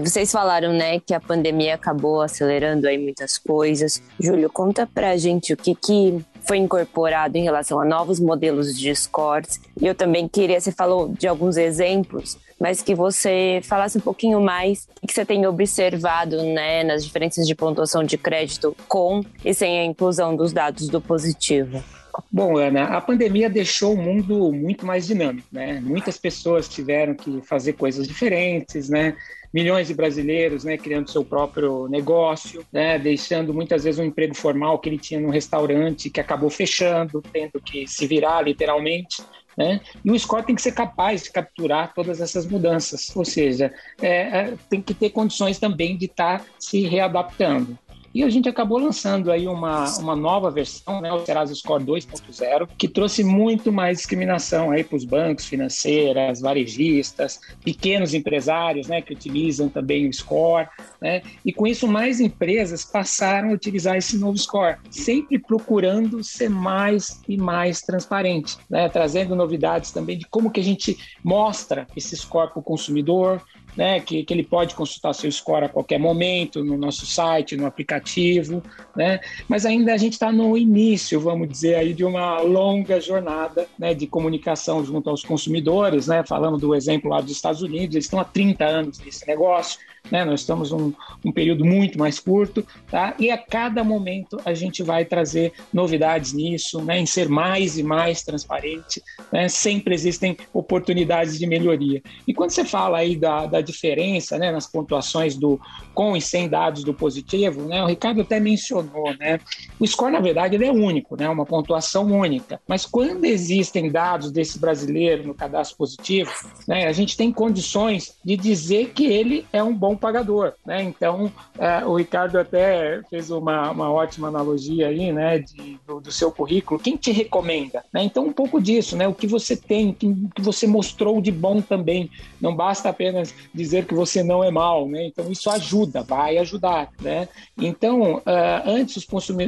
vocês 0.03 0.31
falaram, 0.31 0.73
né, 0.73 0.99
que 0.99 1.13
a 1.13 1.19
pandemia 1.19 1.75
acabou 1.75 2.21
acelerando 2.21 2.87
aí 2.87 2.97
muitas 2.97 3.37
coisas. 3.37 4.01
Júlio, 4.19 4.49
conta 4.49 4.87
pra 4.87 5.17
gente 5.17 5.53
o 5.53 5.57
que, 5.57 5.75
que 5.75 6.23
foi 6.47 6.57
incorporado 6.57 7.37
em 7.37 7.43
relação 7.43 7.79
a 7.79 7.85
novos 7.85 8.19
modelos 8.19 8.77
de 8.77 8.95
scores. 8.95 9.59
E 9.79 9.85
eu 9.85 9.93
também 9.93 10.27
queria, 10.27 10.59
você 10.59 10.71
falou 10.71 11.09
de 11.09 11.27
alguns 11.27 11.57
exemplos, 11.57 12.37
mas 12.59 12.81
que 12.81 12.95
você 12.95 13.59
falasse 13.63 13.97
um 13.97 14.01
pouquinho 14.01 14.39
mais 14.39 14.87
o 15.03 15.07
que 15.07 15.13
você 15.13 15.25
tem 15.25 15.45
observado, 15.45 16.41
né, 16.43 16.83
nas 16.83 17.03
diferenças 17.03 17.45
de 17.45 17.53
pontuação 17.53 18.03
de 18.03 18.17
crédito 18.17 18.75
com 18.87 19.21
e 19.43 19.53
sem 19.53 19.79
a 19.79 19.85
inclusão 19.85 20.35
dos 20.35 20.53
dados 20.53 20.87
do 20.87 21.01
positivo. 21.01 21.83
Bom, 22.31 22.57
Ana, 22.57 22.85
a 22.85 23.01
pandemia 23.01 23.49
deixou 23.49 23.93
o 23.93 23.97
mundo 23.97 24.51
muito 24.51 24.85
mais 24.85 25.05
dinâmico, 25.05 25.47
né? 25.51 25.79
Muitas 25.83 26.17
pessoas 26.17 26.67
tiveram 26.67 27.13
que 27.13 27.41
fazer 27.43 27.73
coisas 27.73 28.07
diferentes, 28.07 28.89
né? 28.89 29.15
Milhões 29.53 29.87
de 29.87 29.93
brasileiros, 29.93 30.63
né, 30.63 30.77
criando 30.77 31.09
seu 31.09 31.23
próprio 31.23 31.87
negócio, 31.87 32.65
né, 32.71 32.99
deixando 32.99 33.53
muitas 33.53 33.83
vezes 33.83 33.99
um 33.99 34.03
emprego 34.03 34.35
formal 34.35 34.79
que 34.79 34.89
ele 34.89 34.97
tinha 34.97 35.19
no 35.19 35.29
restaurante 35.29 36.09
que 36.09 36.19
acabou 36.19 36.49
fechando, 36.49 37.21
tendo 37.31 37.61
que 37.61 37.87
se 37.87 38.05
virar 38.05 38.41
literalmente. 38.41 39.23
Né? 39.57 39.81
E 40.05 40.11
o 40.11 40.19
score 40.19 40.45
tem 40.45 40.55
que 40.55 40.61
ser 40.61 40.73
capaz 40.73 41.23
de 41.23 41.31
capturar 41.31 41.91
todas 41.93 42.21
essas 42.21 42.45
mudanças, 42.45 43.15
ou 43.15 43.25
seja, 43.25 43.73
é, 43.99 44.09
é, 44.09 44.53
tem 44.69 44.79
que 44.79 44.93
ter 44.93 45.09
condições 45.09 45.57
também 45.57 45.97
de 45.97 46.05
estar 46.05 46.39
tá 46.39 46.45
se 46.59 46.81
readaptando. 46.81 47.77
E 48.17 48.23
a 48.23 48.29
gente 48.31 48.49
acabou 48.49 48.79
lançando 48.79 49.31
aí 49.31 49.47
uma, 49.47 49.85
uma 49.99 50.15
nova 50.15 50.49
versão, 50.49 50.99
né, 51.01 51.13
o 51.13 51.23
Serasa 51.23 51.53
Score 51.53 51.83
2.0, 51.83 52.67
que 52.75 52.87
trouxe 52.87 53.23
muito 53.23 53.71
mais 53.71 53.97
discriminação 53.99 54.71
aí 54.71 54.83
para 54.83 54.95
os 54.95 55.05
bancos, 55.05 55.45
financeiras, 55.45 56.41
varejistas, 56.41 57.39
pequenos 57.63 58.15
empresários, 58.15 58.87
né, 58.87 59.03
que 59.03 59.13
utilizam 59.13 59.69
também 59.69 60.09
o 60.09 60.11
Score, 60.13 60.67
né? 60.99 61.21
E 61.45 61.53
com 61.53 61.67
isso 61.67 61.87
mais 61.87 62.19
empresas 62.19 62.83
passaram 62.83 63.51
a 63.51 63.53
utilizar 63.53 63.95
esse 63.95 64.17
novo 64.17 64.35
Score, 64.35 64.77
sempre 64.89 65.37
procurando 65.37 66.23
ser 66.23 66.49
mais 66.49 67.21
e 67.29 67.37
mais 67.37 67.83
transparente, 67.83 68.57
né, 68.67 68.89
trazendo 68.89 69.35
novidades 69.35 69.91
também 69.91 70.17
de 70.17 70.25
como 70.25 70.49
que 70.49 70.59
a 70.59 70.63
gente 70.63 70.97
mostra 71.23 71.85
esse 71.95 72.17
score 72.17 72.49
para 72.49 72.61
o 72.61 72.63
consumidor, 72.63 73.43
né, 73.77 73.99
que, 73.99 74.23
que 74.23 74.33
ele 74.33 74.43
pode 74.43 74.73
consultar 74.73 75.13
seu 75.13 75.31
score 75.31 75.65
a 75.65 75.69
qualquer 75.69 75.99
momento 75.99 76.63
no 76.63 76.75
nosso 76.75 77.05
site, 77.05 77.55
no 77.55 77.67
aplicativo, 77.67 78.63
né, 78.95 79.19
mas 79.47 79.65
ainda 79.65 79.93
a 79.93 79.97
gente 79.97 80.13
está 80.13 80.31
no 80.31 80.57
início, 80.57 81.19
vamos 81.19 81.47
dizer, 81.47 81.75
aí 81.75 81.93
de 81.93 82.03
uma 82.03 82.41
longa 82.41 82.99
jornada 82.99 83.67
né, 83.77 83.93
de 83.93 84.07
comunicação 84.07 84.83
junto 84.83 85.09
aos 85.09 85.23
consumidores, 85.23 86.07
né, 86.07 86.23
falando 86.27 86.57
do 86.57 86.73
exemplo 86.73 87.11
lá 87.11 87.21
dos 87.21 87.31
Estados 87.31 87.61
Unidos, 87.61 87.95
eles 87.95 88.05
estão 88.05 88.19
há 88.19 88.25
30 88.25 88.65
anos 88.65 88.99
nesse 88.99 89.27
negócio, 89.27 89.79
né? 90.11 90.25
Nós 90.25 90.41
estamos 90.41 90.71
um, 90.71 90.93
um 91.23 91.31
período 91.31 91.65
muito 91.65 91.97
mais 91.97 92.19
curto, 92.19 92.65
tá? 92.89 93.15
E 93.19 93.29
a 93.29 93.37
cada 93.37 93.83
momento 93.83 94.39
a 94.45 94.53
gente 94.53 94.83
vai 94.83 95.05
trazer 95.05 95.53
novidades 95.73 96.33
nisso, 96.33 96.81
né? 96.81 96.99
Em 96.99 97.05
ser 97.05 97.29
mais 97.29 97.77
e 97.77 97.83
mais 97.83 98.23
transparente, 98.23 99.01
né? 99.31 99.47
Sempre 99.47 99.93
existem 99.93 100.37
oportunidades 100.53 101.37
de 101.37 101.45
melhoria. 101.45 102.01
E 102.27 102.33
quando 102.33 102.51
você 102.51 102.65
fala 102.65 102.99
aí 102.99 103.15
da, 103.15 103.45
da 103.45 103.61
diferença, 103.67 104.37
né? 104.37 104.51
Nas 104.51 104.67
pontuações 104.67 105.35
do 105.35 105.59
com 105.93 106.15
e 106.15 106.21
sem 106.21 106.49
dados 106.49 106.83
do 106.83 106.93
positivo, 106.93 107.61
né? 107.63 107.83
O 107.83 107.87
Ricardo 107.87 108.21
até 108.21 108.39
mencionou, 108.39 109.13
né? 109.19 109.39
O 109.79 109.85
score 109.85 110.11
na 110.11 110.19
verdade 110.19 110.55
ele 110.55 110.65
é 110.65 110.71
único, 110.71 111.15
né? 111.15 111.29
Uma 111.29 111.45
pontuação 111.45 112.05
única. 112.05 112.59
Mas 112.67 112.85
quando 112.85 113.25
existem 113.25 113.91
dados 113.91 114.31
desse 114.31 114.59
brasileiro 114.59 115.27
no 115.27 115.33
cadastro 115.33 115.77
positivo, 115.77 116.31
né? 116.67 116.87
A 116.87 116.91
gente 116.91 117.15
tem 117.15 117.31
condições 117.31 118.17
de 118.23 118.35
dizer 118.35 118.89
que 118.89 119.05
ele 119.05 119.45
é 119.53 119.61
um 119.61 119.73
bom 119.73 119.95
pagador, 119.95 120.53
né? 120.65 120.83
Então, 120.83 121.31
é, 121.57 121.85
o 121.85 121.95
Ricardo 121.95 122.37
até 122.37 123.01
fez 123.09 123.29
uma, 123.29 123.71
uma 123.71 123.91
ótima 123.91 124.27
analogia 124.27 124.87
aí, 124.87 125.11
né, 125.11 125.39
de, 125.39 125.79
do, 125.85 125.99
do, 125.99 126.11
seu 126.11 126.31
currículo. 126.31 126.79
Quem 126.79 126.95
te 126.95 127.11
recomenda? 127.11 127.83
Né? 127.91 128.03
Então, 128.03 128.25
um 128.25 128.33
pouco 128.33 128.61
disso, 128.61 128.95
né? 128.95 129.07
O 129.07 129.13
que 129.13 129.27
você 129.27 129.55
tem, 129.55 129.89
o 129.89 129.93
que, 129.93 130.41
você 130.41 130.67
mostrou 130.67 131.21
de 131.21 131.31
bom 131.31 131.61
também. 131.61 132.09
Não 132.39 132.55
basta 132.55 132.89
apenas 132.89 133.33
dizer 133.57 133.85
que 133.85 133.93
você 133.93 134.23
não 134.23 134.43
é 134.43 134.51
mal, 134.51 134.87
né? 134.87 135.05
Então, 135.05 135.29
isso 135.31 135.49
ajuda, 135.49 136.03
vai 136.03 136.37
ajudar, 136.37 136.91
né? 137.01 137.27
Então, 137.57 138.17
uh, 138.17 138.23
antes 138.65 138.97
os 138.97 139.05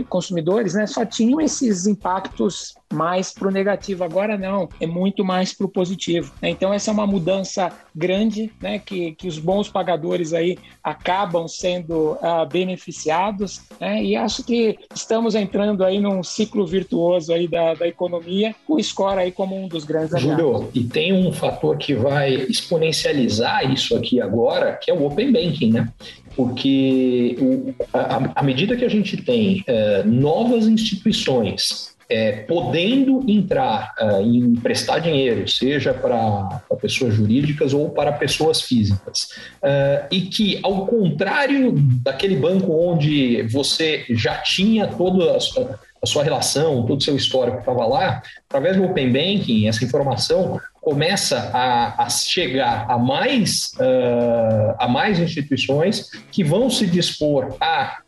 consumidores, 0.10 0.74
né, 0.74 0.88
só 0.88 1.06
tinham 1.06 1.39
esses 1.39 1.88
impactos 1.88 2.76
mais 2.91 3.32
para 3.32 3.47
o 3.47 3.52
negativo. 3.52 4.04
Agora 4.04 4.38
não, 4.38 4.67
é 4.80 4.88
muito 4.88 5.23
mais 5.23 5.54
para 5.54 5.65
o 5.65 5.69
positivo. 5.69 6.34
Né? 6.41 6.49
Então 6.49 6.73
essa 6.73 6.89
é 6.91 6.93
uma 6.93 7.08
mudança 7.08 7.71
grande, 7.95 8.52
né? 8.62 8.80
Que, 8.80 9.13
que 9.13 9.28
os 9.28 9.38
bons 9.38 9.69
pagadores 9.69 10.34
aí 10.34 10.58
acabam 10.84 11.47
sendo 11.47 12.13
uh, 12.13 12.47
beneficiados, 12.52 13.62
né? 13.80 14.04
E 14.04 14.15
acho 14.15 14.43
que 14.43 14.78
estamos 14.93 15.36
entrando 15.36 15.84
aí 15.84 15.99
num 15.99 16.23
ciclo 16.23 16.65
virtuoso 16.65 17.34
aí 17.34 17.47
da, 17.47 17.73
da 17.73 17.88
economia, 17.88 18.56
o 18.67 18.82
score 18.82 19.19
aí 19.19 19.32
como 19.32 19.56
um 19.56 19.67
dos 19.67 19.84
grandes 19.84 20.19
Júlio, 20.19 20.69
e 20.73 20.84
tem 20.84 21.13
um 21.13 21.32
fator 21.32 21.78
que 21.78 21.93
vai 21.93 22.34
exponencializar 22.34 23.71
isso 23.71 23.95
aqui 23.95 24.21
agora, 24.21 24.73
que 24.73 24.89
é 24.89 24.93
o 24.93 25.06
Open 25.06 25.32
Banking, 25.32 25.73
né? 25.73 25.89
Porque 26.36 27.36
à 27.93 28.41
medida 28.41 28.78
que 28.78 28.86
a 28.86 28.89
gente 28.89 29.17
tem 29.17 29.63
uh, 29.67 30.08
novas 30.08 30.65
instituições 30.67 31.99
é, 32.10 32.32
podendo 32.32 33.24
entrar 33.30 33.93
uh, 34.02 34.22
e 34.22 34.38
emprestar 34.38 35.00
dinheiro, 35.00 35.48
seja 35.48 35.93
para 35.93 36.62
pessoas 36.82 37.13
jurídicas 37.13 37.72
ou 37.72 37.89
para 37.89 38.12
pessoas 38.12 38.62
físicas, 38.62 39.30
uh, 39.62 40.08
e 40.10 40.22
que, 40.22 40.60
ao 40.63 40.88
contrário 40.88 41.72
daquele 42.04 42.36
banco 42.36 42.74
onde 42.74 43.43
você 43.43 44.06
já 44.10 44.38
tinha 44.38 44.88
toda 44.88 45.38
a 45.38 45.39
sua, 45.39 45.80
a 46.02 46.06
sua 46.06 46.24
relação, 46.24 46.86
todo 46.86 47.00
o 47.00 47.04
seu 47.04 47.15
histórico 47.15 47.60
estava 47.60 47.86
lá, 47.86 48.24
através 48.48 48.76
do 48.76 48.86
Open 48.86 49.12
Banking, 49.12 49.67
essa 49.67 49.84
informação 49.86 50.60
começa 50.82 51.52
a, 51.54 52.06
a 52.06 52.10
chegar 52.10 52.89
a 52.89 52.98
mais, 52.98 53.74
uh, 53.76 54.76
a 54.80 54.88
mais 54.88 55.19
instituições 55.19 56.10
que 56.32 56.43
vão 56.43 56.69
se 56.69 56.88
dispor 56.88 57.56
a 57.62 58.00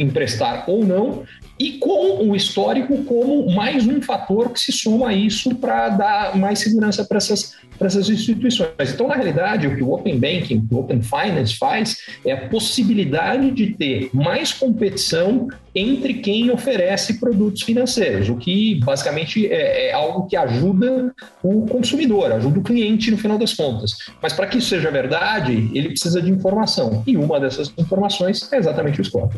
emprestar 0.00 0.64
ou 0.66 0.84
não, 0.84 1.24
e 1.60 1.72
com 1.72 2.26
o 2.26 2.34
histórico 2.34 3.04
como 3.04 3.54
mais 3.54 3.86
um 3.86 4.00
fator 4.00 4.48
que 4.50 4.58
se 4.58 4.72
soma 4.72 5.10
a 5.10 5.14
isso 5.14 5.54
para 5.56 5.90
dar 5.90 6.36
mais 6.36 6.60
segurança 6.60 7.04
para 7.04 7.18
essas, 7.18 7.54
essas 7.78 8.08
instituições. 8.08 8.70
Então, 8.94 9.06
na 9.06 9.14
realidade, 9.14 9.66
o 9.66 9.76
que 9.76 9.82
o 9.82 9.92
Open 9.92 10.18
Banking, 10.18 10.66
o 10.70 10.78
Open 10.78 11.02
Finance 11.02 11.58
faz 11.58 11.98
é 12.24 12.32
a 12.32 12.48
possibilidade 12.48 13.50
de 13.50 13.74
ter 13.74 14.08
mais 14.14 14.54
competição 14.54 15.48
entre 15.74 16.14
quem 16.14 16.50
oferece 16.50 17.20
produtos 17.20 17.62
financeiros, 17.62 18.30
o 18.30 18.36
que 18.36 18.80
basicamente 18.82 19.46
é, 19.46 19.88
é 19.88 19.92
algo 19.92 20.26
que 20.26 20.36
ajuda 20.36 21.14
o 21.42 21.66
consumidor, 21.66 22.32
ajuda 22.32 22.58
o 22.58 22.62
cliente 22.62 23.10
no 23.10 23.18
final 23.18 23.36
das 23.36 23.52
contas. 23.52 23.90
Mas 24.22 24.32
para 24.32 24.46
que 24.46 24.56
isso 24.56 24.70
seja 24.70 24.90
verdade, 24.90 25.70
ele 25.74 25.90
precisa 25.90 26.22
de 26.22 26.30
informação. 26.30 27.02
E 27.06 27.18
uma 27.18 27.38
dessas 27.38 27.70
informações 27.76 28.50
é 28.50 28.56
exatamente 28.56 28.98
o 28.98 29.04
score. 29.04 29.28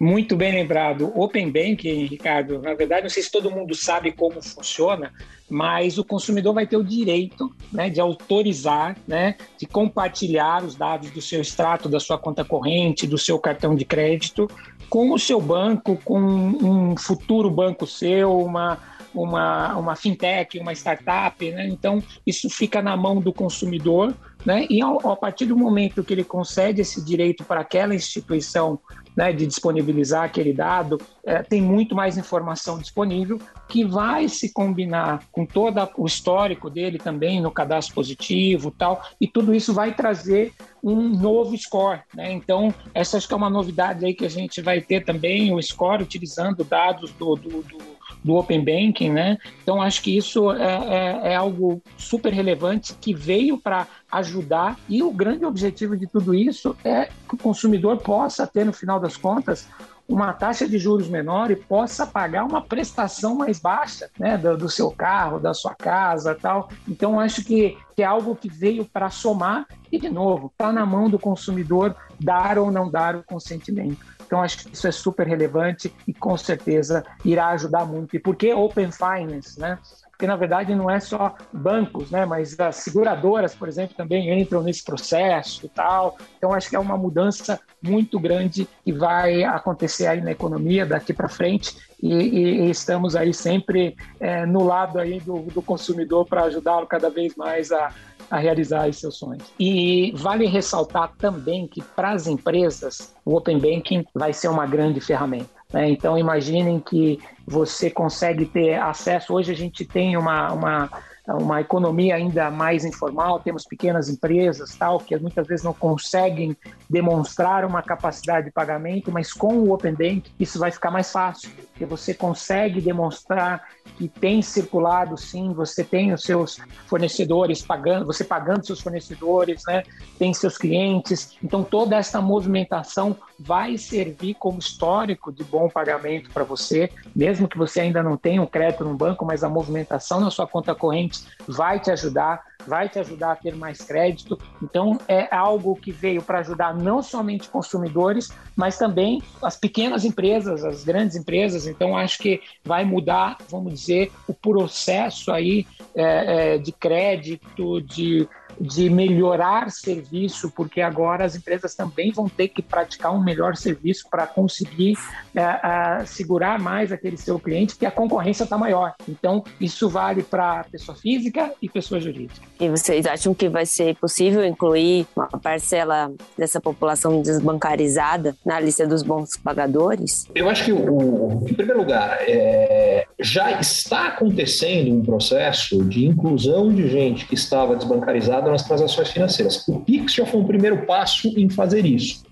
Muito 0.00 0.36
bem 0.36 0.52
lembrado. 0.52 1.12
Open 1.18 1.50
Banking, 1.50 2.06
Ricardo, 2.06 2.60
na 2.60 2.74
verdade, 2.74 3.02
não 3.02 3.10
sei 3.10 3.22
se 3.22 3.32
todo 3.32 3.50
mundo 3.50 3.74
sabe 3.74 4.12
como 4.12 4.40
funciona, 4.40 5.12
mas 5.50 5.98
o 5.98 6.04
consumidor 6.04 6.54
vai 6.54 6.66
ter 6.66 6.76
o 6.76 6.84
direito 6.84 7.52
né, 7.72 7.90
de 7.90 8.00
autorizar, 8.00 8.96
né, 9.08 9.34
de 9.58 9.66
compartilhar 9.66 10.62
os 10.62 10.76
dados 10.76 11.10
do 11.10 11.20
seu 11.20 11.40
extrato, 11.40 11.88
da 11.88 11.98
sua 11.98 12.16
conta 12.16 12.44
corrente, 12.44 13.06
do 13.06 13.18
seu 13.18 13.38
cartão 13.38 13.74
de 13.74 13.84
crédito 13.84 14.48
com 14.88 15.12
o 15.12 15.18
seu 15.18 15.40
banco, 15.40 15.96
com 16.04 16.18
um 16.18 16.96
futuro 16.96 17.50
banco 17.50 17.86
seu, 17.86 18.38
uma, 18.38 18.78
uma, 19.14 19.76
uma 19.76 19.96
fintech, 19.96 20.58
uma 20.58 20.72
startup. 20.72 21.50
Né? 21.50 21.68
Então, 21.68 22.02
isso 22.26 22.48
fica 22.48 22.80
na 22.80 22.96
mão 22.96 23.20
do 23.20 23.32
consumidor. 23.32 24.14
Né? 24.46 24.66
E 24.70 24.80
ao, 24.80 25.10
a 25.10 25.16
partir 25.16 25.46
do 25.46 25.56
momento 25.56 26.02
que 26.02 26.12
ele 26.12 26.24
concede 26.24 26.80
esse 26.80 27.04
direito 27.04 27.44
para 27.44 27.60
aquela 27.60 27.94
instituição 27.94 28.78
né, 29.18 29.32
de 29.32 29.48
disponibilizar 29.48 30.22
aquele 30.22 30.52
dado, 30.52 30.96
é, 31.26 31.42
tem 31.42 31.60
muito 31.60 31.92
mais 31.92 32.16
informação 32.16 32.78
disponível 32.78 33.40
que 33.68 33.84
vai 33.84 34.28
se 34.28 34.52
combinar 34.52 35.24
com 35.32 35.44
todo 35.44 35.76
o 35.96 36.06
histórico 36.06 36.70
dele 36.70 36.98
também 36.98 37.40
no 37.40 37.50
cadastro 37.50 37.96
positivo 37.96 38.70
tal, 38.70 39.02
e 39.20 39.26
tudo 39.26 39.52
isso 39.52 39.74
vai 39.74 39.92
trazer 39.92 40.52
um 40.80 41.08
novo 41.08 41.58
score. 41.58 42.02
Né? 42.14 42.30
Então, 42.30 42.72
essa 42.94 43.16
acho 43.16 43.26
que 43.26 43.34
é 43.34 43.36
uma 43.36 43.50
novidade 43.50 44.06
aí 44.06 44.14
que 44.14 44.24
a 44.24 44.30
gente 44.30 44.62
vai 44.62 44.80
ter 44.80 45.04
também, 45.04 45.52
o 45.52 45.60
score 45.60 46.04
utilizando 46.04 46.62
dados 46.62 47.10
do, 47.10 47.34
do, 47.34 47.62
do 47.62 47.97
do 48.22 48.34
Open 48.34 48.64
Banking, 48.64 49.10
né? 49.10 49.38
Então 49.62 49.80
acho 49.80 50.02
que 50.02 50.16
isso 50.16 50.52
é, 50.52 50.64
é, 50.64 51.32
é 51.32 51.36
algo 51.36 51.82
super 51.96 52.32
relevante 52.32 52.94
que 52.94 53.14
veio 53.14 53.58
para 53.58 53.86
ajudar 54.10 54.78
e 54.88 55.02
o 55.02 55.10
grande 55.10 55.44
objetivo 55.44 55.96
de 55.96 56.06
tudo 56.06 56.34
isso 56.34 56.76
é 56.84 57.06
que 57.06 57.34
o 57.34 57.38
consumidor 57.38 57.98
possa 57.98 58.46
ter 58.46 58.64
no 58.64 58.72
final 58.72 58.98
das 58.98 59.16
contas 59.16 59.68
uma 60.08 60.32
taxa 60.32 60.66
de 60.66 60.78
juros 60.78 61.08
menor 61.08 61.50
e 61.50 61.56
possa 61.56 62.06
pagar 62.06 62.44
uma 62.44 62.62
prestação 62.62 63.34
mais 63.34 63.58
baixa 63.58 64.08
né, 64.18 64.38
do, 64.38 64.56
do 64.56 64.68
seu 64.68 64.90
carro, 64.90 65.38
da 65.38 65.52
sua 65.52 65.74
casa 65.74 66.34
tal. 66.34 66.70
Então, 66.88 67.20
acho 67.20 67.44
que, 67.44 67.76
que 67.94 68.02
é 68.02 68.06
algo 68.06 68.34
que 68.34 68.48
veio 68.48 68.86
para 68.86 69.10
somar 69.10 69.66
e, 69.92 69.98
de 69.98 70.08
novo, 70.08 70.46
está 70.46 70.72
na 70.72 70.86
mão 70.86 71.10
do 71.10 71.18
consumidor 71.18 71.94
dar 72.18 72.58
ou 72.58 72.70
não 72.70 72.90
dar 72.90 73.16
o 73.16 73.22
consentimento. 73.22 73.98
Então, 74.28 74.42
acho 74.42 74.58
que 74.58 74.74
isso 74.74 74.86
é 74.86 74.92
super 74.92 75.26
relevante 75.26 75.90
e 76.06 76.12
com 76.12 76.36
certeza 76.36 77.02
irá 77.24 77.48
ajudar 77.48 77.86
muito. 77.86 78.14
E 78.14 78.18
por 78.18 78.36
que 78.36 78.52
Open 78.52 78.90
Finance? 78.92 79.58
Né? 79.58 79.78
Porque, 80.10 80.26
na 80.26 80.36
verdade, 80.36 80.74
não 80.74 80.90
é 80.90 81.00
só 81.00 81.34
bancos, 81.50 82.10
né? 82.10 82.26
mas 82.26 82.60
as 82.60 82.76
seguradoras, 82.76 83.54
por 83.54 83.68
exemplo, 83.68 83.96
também 83.96 84.38
entram 84.38 84.62
nesse 84.62 84.84
processo 84.84 85.64
e 85.64 85.68
tal. 85.70 86.18
Então, 86.36 86.52
acho 86.52 86.68
que 86.68 86.76
é 86.76 86.78
uma 86.78 86.98
mudança 86.98 87.58
muito 87.82 88.20
grande 88.20 88.68
que 88.84 88.92
vai 88.92 89.44
acontecer 89.44 90.08
aí 90.08 90.20
na 90.20 90.32
economia 90.32 90.84
daqui 90.84 91.14
para 91.14 91.28
frente. 91.28 91.74
E, 92.02 92.12
e, 92.12 92.70
estamos 92.70 93.16
aí 93.16 93.32
sempre 93.32 93.96
é, 94.20 94.44
no 94.44 94.62
lado 94.62 94.98
aí 94.98 95.20
do, 95.20 95.40
do 95.44 95.62
consumidor 95.62 96.26
para 96.26 96.44
ajudá-lo 96.44 96.86
cada 96.86 97.08
vez 97.08 97.34
mais 97.34 97.72
a, 97.72 97.90
a 98.30 98.38
realizar 98.38 98.92
seus 98.92 99.16
sonhos. 99.16 99.44
E 99.58 100.12
vale 100.16 100.46
ressaltar 100.46 101.12
também 101.18 101.66
que 101.66 101.82
para 101.82 102.12
as 102.12 102.26
empresas 102.26 103.14
o 103.24 103.36
Open 103.36 103.58
Banking 103.58 104.04
vai 104.14 104.32
ser 104.32 104.48
uma 104.48 104.66
grande 104.66 105.00
ferramenta. 105.00 105.58
Né? 105.72 105.90
Então 105.90 106.16
imaginem 106.16 106.80
que 106.80 107.18
você 107.46 107.90
consegue 107.90 108.46
ter 108.46 108.74
acesso. 108.74 109.34
Hoje 109.34 109.52
a 109.52 109.56
gente 109.56 109.84
tem 109.84 110.16
uma, 110.16 110.52
uma 110.52 110.90
uma 111.34 111.60
economia 111.60 112.14
ainda 112.14 112.50
mais 112.50 112.84
informal, 112.84 113.40
temos 113.40 113.64
pequenas 113.66 114.08
empresas 114.08 114.74
tal 114.74 114.98
que 114.98 115.16
muitas 115.18 115.46
vezes 115.46 115.64
não 115.64 115.74
conseguem 115.74 116.56
demonstrar 116.88 117.64
uma 117.64 117.82
capacidade 117.82 118.46
de 118.46 118.52
pagamento, 118.52 119.12
mas 119.12 119.32
com 119.32 119.58
o 119.58 119.72
Open 119.72 119.92
Bank 119.92 120.30
isso 120.40 120.58
vai 120.58 120.70
ficar 120.70 120.90
mais 120.90 121.12
fácil, 121.12 121.50
porque 121.50 121.84
você 121.84 122.14
consegue 122.14 122.80
demonstrar 122.80 123.62
que 123.96 124.08
tem 124.08 124.42
circulado 124.42 125.16
sim, 125.16 125.52
você 125.52 125.82
tem 125.84 126.12
os 126.12 126.22
seus 126.22 126.58
fornecedores 126.86 127.62
pagando, 127.62 128.06
você 128.06 128.24
pagando 128.24 128.66
seus 128.66 128.80
fornecedores, 128.80 129.62
né? 129.66 129.82
Tem 130.18 130.32
seus 130.34 130.58
clientes. 130.58 131.36
Então 131.42 131.62
toda 131.62 131.96
essa 131.96 132.20
movimentação 132.20 133.16
vai 133.38 133.78
servir 133.78 134.34
como 134.34 134.58
histórico 134.58 135.32
de 135.32 135.44
bom 135.44 135.68
pagamento 135.68 136.30
para 136.30 136.44
você, 136.44 136.90
mesmo 137.14 137.48
que 137.48 137.58
você 137.58 137.80
ainda 137.80 138.02
não 138.02 138.16
tenha 138.16 138.42
um 138.42 138.46
crédito 138.46 138.84
no 138.84 138.94
banco, 138.94 139.24
mas 139.24 139.44
a 139.44 139.48
movimentação 139.48 140.20
na 140.20 140.30
sua 140.30 140.46
conta 140.46 140.74
corrente 140.74 141.22
vai 141.46 141.78
te 141.78 141.90
ajudar 141.90 142.47
vai 142.66 142.88
te 142.88 142.98
ajudar 142.98 143.32
a 143.32 143.36
ter 143.36 143.54
mais 143.54 143.80
crédito. 143.80 144.38
Então, 144.62 144.98
é 145.08 145.34
algo 145.34 145.76
que 145.76 145.92
veio 145.92 146.22
para 146.22 146.40
ajudar 146.40 146.74
não 146.74 147.02
somente 147.02 147.48
consumidores, 147.48 148.30
mas 148.56 148.76
também 148.76 149.22
as 149.42 149.56
pequenas 149.56 150.04
empresas, 150.04 150.64
as 150.64 150.84
grandes 150.84 151.16
empresas. 151.16 151.66
Então, 151.66 151.96
acho 151.96 152.18
que 152.18 152.40
vai 152.64 152.84
mudar, 152.84 153.38
vamos 153.48 153.72
dizer, 153.72 154.12
o 154.26 154.34
processo 154.34 155.32
aí 155.32 155.66
é, 155.94 156.54
é, 156.54 156.58
de 156.58 156.72
crédito, 156.72 157.80
de 157.80 158.28
de 158.60 158.88
melhorar 158.90 159.70
serviço, 159.70 160.50
porque 160.50 160.80
agora 160.80 161.24
as 161.24 161.36
empresas 161.36 161.74
também 161.74 162.12
vão 162.12 162.28
ter 162.28 162.48
que 162.48 162.62
praticar 162.62 163.14
um 163.14 163.22
melhor 163.22 163.56
serviço 163.56 164.08
para 164.10 164.26
conseguir 164.26 164.96
é, 165.34 166.04
segurar 166.04 166.58
mais 166.58 166.92
aquele 166.92 167.16
seu 167.16 167.38
cliente, 167.38 167.76
que 167.76 167.86
a 167.86 167.90
concorrência 167.90 168.44
está 168.44 168.58
maior. 168.58 168.94
Então, 169.08 169.44
isso 169.60 169.88
vale 169.88 170.22
para 170.22 170.64
pessoa 170.64 170.96
física 170.96 171.52
e 171.60 171.68
pessoa 171.68 172.00
jurídica. 172.00 172.46
E 172.60 172.68
vocês 172.68 173.06
acham 173.06 173.34
que 173.34 173.48
vai 173.48 173.66
ser 173.66 173.94
possível 173.96 174.44
incluir 174.44 175.06
uma 175.14 175.28
parcela 175.28 176.12
dessa 176.36 176.60
população 176.60 177.22
desbancarizada 177.22 178.36
na 178.44 178.58
lista 178.58 178.86
dos 178.86 179.02
bons 179.02 179.36
pagadores? 179.36 180.26
Eu 180.34 180.48
acho 180.48 180.64
que, 180.64 180.72
o, 180.72 181.46
em 181.48 181.54
primeiro 181.54 181.80
lugar, 181.80 182.18
é, 182.22 183.06
já 183.20 183.60
está 183.60 184.08
acontecendo 184.08 184.94
um 184.94 185.04
processo 185.04 185.84
de 185.84 186.06
inclusão 186.06 186.72
de 186.72 186.88
gente 186.88 187.26
que 187.26 187.34
estava 187.34 187.76
desbancarizada 187.76 188.47
nas 188.50 188.62
transações 188.62 189.10
financeiras. 189.10 189.66
O 189.68 189.80
Pix 189.80 190.14
já 190.14 190.26
foi 190.26 190.40
um 190.40 190.44
primeiro 190.44 190.86
passo 190.86 191.28
em 191.36 191.48
fazer 191.48 191.84
isso. 191.84 192.22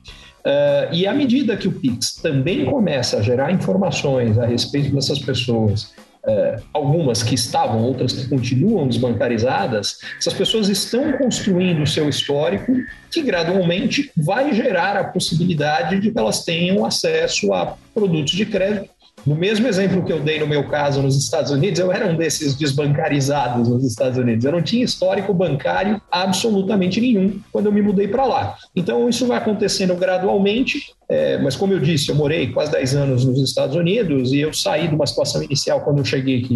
Uh, 0.47 0.95
e 0.95 1.07
à 1.07 1.13
medida 1.13 1.57
que 1.57 1.67
o 1.67 1.73
Pix 1.73 2.15
também 2.23 2.65
começa 2.67 3.19
a 3.19 3.23
gerar 3.23 3.51
informações 3.51 4.39
a 4.39 4.47
respeito 4.47 4.95
dessas 4.95 5.19
pessoas, 5.19 5.93
uh, 6.25 6.63
algumas 6.73 7.23
que 7.25 7.35
estavam, 7.35 7.83
outras 7.83 8.13
que 8.13 8.29
continuam 8.29 8.87
desbancarizadas, 8.87 9.99
essas 10.17 10.35
pessoas 10.35 10.69
estão 10.69 11.15
construindo 11.19 11.83
o 11.83 11.87
seu 11.87 12.09
histórico 12.09 12.73
que 13.11 13.23
gradualmente 13.23 14.13
vai 14.17 14.55
gerar 14.55 14.97
a 14.97 15.05
possibilidade 15.05 15.99
de 15.99 16.13
que 16.13 16.19
elas 16.19 16.45
tenham 16.45 16.85
acesso 16.85 17.53
a 17.53 17.77
produtos 17.93 18.33
de 18.33 18.47
crédito 18.47 18.96
no 19.27 19.35
mesmo 19.35 19.67
exemplo 19.67 20.05
que 20.05 20.13
eu 20.13 20.21
dei 20.21 20.39
no 20.39 20.47
meu 20.47 20.65
caso 20.69 21.03
nos 21.03 21.17
Estados 21.17 21.51
Unidos, 21.51 21.81
eu 21.81 21.91
era 21.91 22.07
um 22.07 22.17
desses 22.17 22.55
desbancarizados 22.55 23.69
nos 23.69 23.85
Estados 23.85 24.17
Unidos. 24.17 24.45
Eu 24.45 24.53
não 24.53 24.63
tinha 24.63 24.85
histórico 24.85 25.35
bancário 25.35 26.01
absolutamente 26.11 27.01
nenhum 27.01 27.41
quando 27.51 27.67
eu 27.67 27.73
me 27.73 27.83
mudei 27.83 28.07
para 28.07 28.25
lá. 28.25 28.57
Então, 28.75 29.09
isso 29.09 29.27
vai 29.27 29.39
acontecendo 29.39 29.97
gradualmente. 29.97 30.95
É, 31.09 31.39
mas, 31.39 31.57
como 31.57 31.73
eu 31.73 31.81
disse, 31.81 32.09
eu 32.09 32.15
morei 32.15 32.53
quase 32.53 32.71
10 32.71 32.95
anos 32.95 33.25
nos 33.25 33.41
Estados 33.41 33.75
Unidos 33.75 34.33
e 34.33 34.39
eu 34.39 34.53
saí 34.53 34.87
de 34.87 34.95
uma 34.95 35.07
situação 35.07 35.43
inicial 35.43 35.81
quando 35.81 35.99
eu 35.99 36.05
cheguei 36.05 36.43
que 36.43 36.55